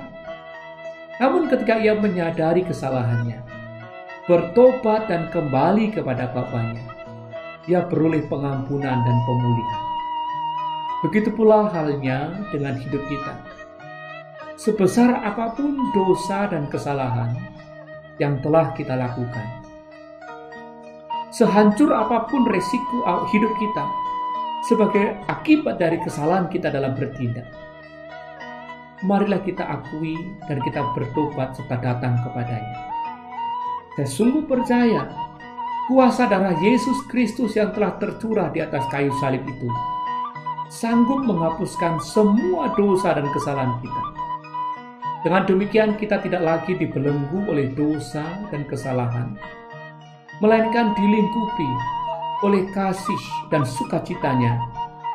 namun 1.21 1.53
ketika 1.53 1.77
ia 1.77 1.93
menyadari 1.93 2.65
kesalahannya, 2.65 3.45
bertobat 4.25 5.11
dan 5.11 5.29
kembali 5.29 5.93
kepada 5.93 6.33
Bapaknya, 6.33 6.81
ia 7.69 7.85
beroleh 7.85 8.25
pengampunan 8.31 9.05
dan 9.05 9.17
pemulihan. 9.29 9.83
Begitu 11.05 11.33
pula 11.33 11.69
halnya 11.69 12.33
dengan 12.53 12.77
hidup 12.77 13.01
kita. 13.09 13.35
Sebesar 14.61 15.25
apa 15.25 15.57
pun 15.57 15.73
dosa 15.97 16.45
dan 16.53 16.69
kesalahan 16.69 17.33
yang 18.21 18.37
telah 18.45 18.77
kita 18.77 18.93
lakukan, 18.93 19.65
sehancur 21.33 21.97
apa 21.97 22.29
pun 22.29 22.45
resiko 22.45 23.01
hidup 23.33 23.53
kita 23.57 23.85
sebagai 24.67 25.17
akibat 25.29 25.81
dari 25.81 25.97
kesalahan 26.03 26.51
kita 26.53 26.69
dalam 26.69 26.93
bertindak, 26.93 27.49
marilah 29.07 29.41
kita 29.41 29.65
akui 29.65 30.17
dan 30.45 30.61
kita 30.61 30.85
bertobat 30.93 31.57
serta 31.57 31.77
datang 31.81 32.21
kepadanya. 32.21 32.77
Saya 33.97 34.09
sungguh 34.09 34.45
percaya 34.45 35.09
kuasa 35.89 36.29
darah 36.29 36.55
Yesus 36.61 37.03
Kristus 37.09 37.57
yang 37.57 37.73
telah 37.75 37.97
tercurah 37.99 38.49
di 38.53 38.63
atas 38.63 38.87
kayu 38.89 39.11
salib 39.19 39.43
itu 39.49 39.69
sanggup 40.71 41.27
menghapuskan 41.27 41.99
semua 41.99 42.71
dosa 42.79 43.19
dan 43.19 43.27
kesalahan 43.35 43.75
kita. 43.83 44.05
Dengan 45.21 45.43
demikian 45.45 45.91
kita 46.01 46.23
tidak 46.23 46.41
lagi 46.41 46.79
dibelenggu 46.79 47.45
oleh 47.51 47.69
dosa 47.75 48.25
dan 48.49 48.65
kesalahan, 48.65 49.37
melainkan 50.41 50.97
dilingkupi 50.97 52.00
oleh 52.41 52.65
kasih 52.73 53.23
dan 53.53 53.65
sukacitanya 53.65 54.57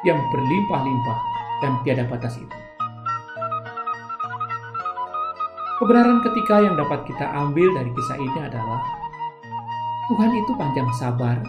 yang 0.05 0.21
berlimpah-limpah 0.29 1.19
dan 1.65 1.81
tiada 1.81 2.05
batas 2.05 2.37
itu. 2.37 2.57
Kebenaran 5.75 6.23
ketiga 6.23 6.63
yang 6.63 6.79
dapat 6.79 7.03
kita 7.03 7.25
ambil 7.35 7.75
dari 7.75 7.91
kisah 7.91 8.15
ini 8.15 8.39
adalah 8.39 8.79
Tuhan 10.07 10.31
itu 10.37 10.51
panjang 10.55 10.89
sabar 10.95 11.41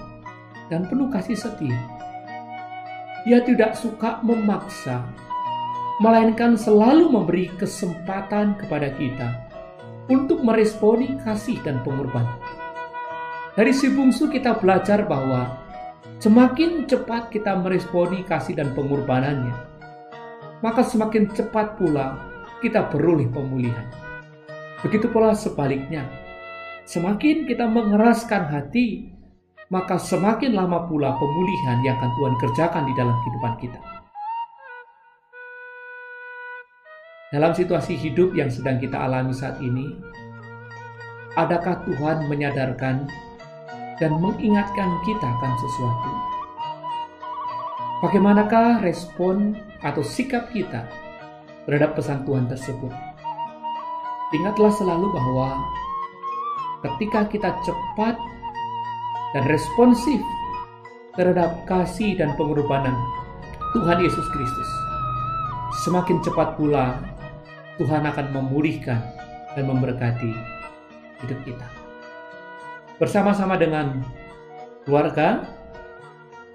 dan 0.72 0.88
penuh 0.90 1.12
kasih 1.12 1.38
setia. 1.38 1.78
Ia 3.26 3.42
tidak 3.44 3.78
suka 3.78 4.18
memaksa, 4.26 5.06
melainkan 6.02 6.58
selalu 6.58 7.10
memberi 7.10 7.52
kesempatan 7.54 8.58
kepada 8.58 8.90
kita 8.96 9.28
untuk 10.10 10.42
meresponi 10.42 11.18
kasih 11.22 11.58
dan 11.62 11.82
pengorbanan. 11.86 12.38
Dari 13.54 13.72
si 13.72 13.88
bungsu 13.94 14.26
kita 14.30 14.58
belajar 14.58 15.06
bahwa 15.06 15.65
semakin 16.16 16.88
cepat 16.88 17.28
kita 17.28 17.52
meresponi 17.60 18.24
kasih 18.24 18.56
dan 18.56 18.72
pengorbanannya, 18.72 19.52
maka 20.64 20.80
semakin 20.80 21.28
cepat 21.32 21.76
pula 21.76 22.16
kita 22.64 22.88
beroleh 22.88 23.28
pemulihan. 23.28 23.84
Begitu 24.80 25.12
pula 25.12 25.36
sebaliknya, 25.36 26.08
semakin 26.88 27.44
kita 27.44 27.68
mengeraskan 27.68 28.48
hati, 28.48 29.12
maka 29.68 30.00
semakin 30.00 30.56
lama 30.56 30.88
pula 30.88 31.12
pemulihan 31.20 31.84
yang 31.84 31.98
akan 32.00 32.10
Tuhan 32.16 32.34
kerjakan 32.40 32.82
di 32.88 32.94
dalam 32.96 33.16
kehidupan 33.24 33.54
kita. 33.60 33.80
Dalam 37.34 37.52
situasi 37.52 37.98
hidup 37.98 38.32
yang 38.38 38.48
sedang 38.48 38.78
kita 38.78 38.96
alami 38.96 39.34
saat 39.34 39.58
ini, 39.58 39.98
adakah 41.34 41.82
Tuhan 41.84 42.30
menyadarkan 42.30 43.25
dan 43.96 44.16
mengingatkan 44.20 44.90
kita 45.04 45.26
akan 45.26 45.52
sesuatu? 45.60 46.12
Bagaimanakah 48.04 48.84
respon 48.84 49.56
atau 49.80 50.04
sikap 50.04 50.52
kita 50.52 50.84
terhadap 51.64 51.96
pesan 51.96 52.28
Tuhan 52.28 52.44
tersebut? 52.44 52.92
Ingatlah 54.36 54.72
selalu 54.74 55.06
bahwa 55.16 55.56
ketika 56.84 57.24
kita 57.30 57.50
cepat 57.64 58.20
dan 59.32 59.44
responsif 59.48 60.20
terhadap 61.16 61.64
kasih 61.64 62.20
dan 62.20 62.36
pengorbanan 62.36 62.94
Tuhan 63.72 64.04
Yesus 64.04 64.26
Kristus, 64.28 64.70
semakin 65.88 66.20
cepat 66.20 66.60
pula 66.60 67.00
Tuhan 67.80 68.04
akan 68.04 68.26
memulihkan 68.32 69.00
dan 69.56 69.64
memberkati 69.68 70.32
hidup 71.24 71.40
kita. 71.48 71.75
Bersama-sama 72.96 73.60
dengan 73.60 74.00
keluarga, 74.88 75.44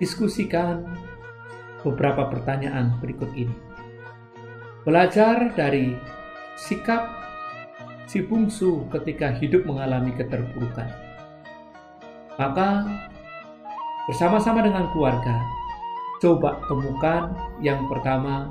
diskusikan 0.02 0.90
beberapa 1.86 2.34
pertanyaan 2.34 2.98
berikut 2.98 3.30
ini. 3.38 3.54
Belajar 4.82 5.54
dari 5.54 5.94
sikap 6.58 7.06
si 8.10 8.26
bungsu 8.26 8.90
ketika 8.90 9.38
hidup 9.38 9.70
mengalami 9.70 10.18
keterpurukan. 10.18 10.90
Maka 12.42 12.90
bersama-sama 14.10 14.66
dengan 14.66 14.90
keluarga, 14.90 15.38
coba 16.26 16.58
temukan 16.66 17.38
yang 17.62 17.86
pertama 17.86 18.50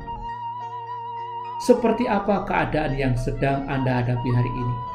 seperti 1.58 2.06
apa 2.06 2.46
keadaan 2.46 2.94
yang 2.94 3.18
sedang 3.18 3.66
Anda 3.66 3.98
hadapi 3.98 4.30
hari 4.30 4.52
ini. 4.54 4.89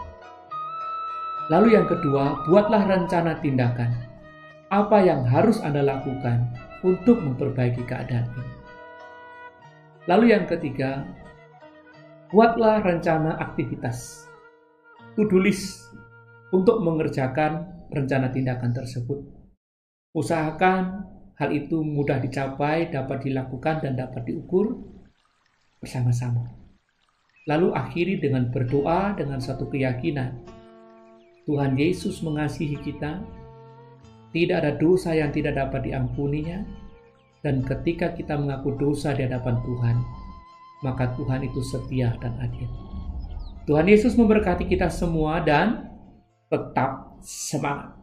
Lalu 1.53 1.77
yang 1.77 1.85
kedua, 1.85 2.41
buatlah 2.49 2.89
rencana 2.89 3.37
tindakan. 3.37 3.93
Apa 4.73 4.97
yang 5.05 5.21
harus 5.29 5.61
Anda 5.61 5.85
lakukan 5.85 6.49
untuk 6.81 7.21
memperbaiki 7.21 7.85
keadaan 7.85 8.25
ini. 8.33 8.53
Lalu 10.09 10.33
yang 10.33 10.49
ketiga, 10.49 11.05
buatlah 12.33 12.81
rencana 12.81 13.37
aktivitas. 13.37 14.25
To-do 15.13 15.37
list 15.37 15.85
untuk 16.49 16.81
mengerjakan 16.81 17.85
rencana 17.93 18.33
tindakan 18.33 18.73
tersebut. 18.73 19.21
Usahakan 20.17 21.05
hal 21.37 21.49
itu 21.53 21.85
mudah 21.85 22.17
dicapai, 22.21 22.89
dapat 22.89 23.21
dilakukan, 23.27 23.85
dan 23.85 23.93
dapat 23.93 24.25
diukur 24.25 24.81
bersama-sama. 25.77 26.49
Lalu 27.45 27.69
akhiri 27.77 28.17
dengan 28.17 28.49
berdoa 28.49 29.13
dengan 29.13 29.37
satu 29.37 29.69
keyakinan. 29.69 30.54
Tuhan 31.45 31.77
Yesus 31.77 32.25
mengasihi 32.25 32.77
kita, 32.81 33.21
tidak 34.33 34.57
ada 34.65 34.71
dosa 34.75 35.13
yang 35.15 35.29
tidak 35.31 35.55
dapat 35.55 35.87
diampuninya, 35.87 36.65
dan 37.45 37.61
ketika 37.61 38.11
kita 38.11 38.35
mengaku 38.35 38.73
dosa 38.75 39.13
di 39.13 39.23
hadapan 39.23 39.61
Tuhan, 39.61 39.97
maka 40.81 41.13
Tuhan 41.15 41.45
itu 41.45 41.61
setia 41.61 42.17
dan 42.19 42.33
adil. 42.41 42.67
Tuhan 43.65 43.89
Yesus 43.89 44.13
memberkati 44.13 44.69
kita 44.69 44.89
semua 44.93 45.41
dan 45.41 45.89
tetap 46.49 47.17
semangat. 47.25 47.94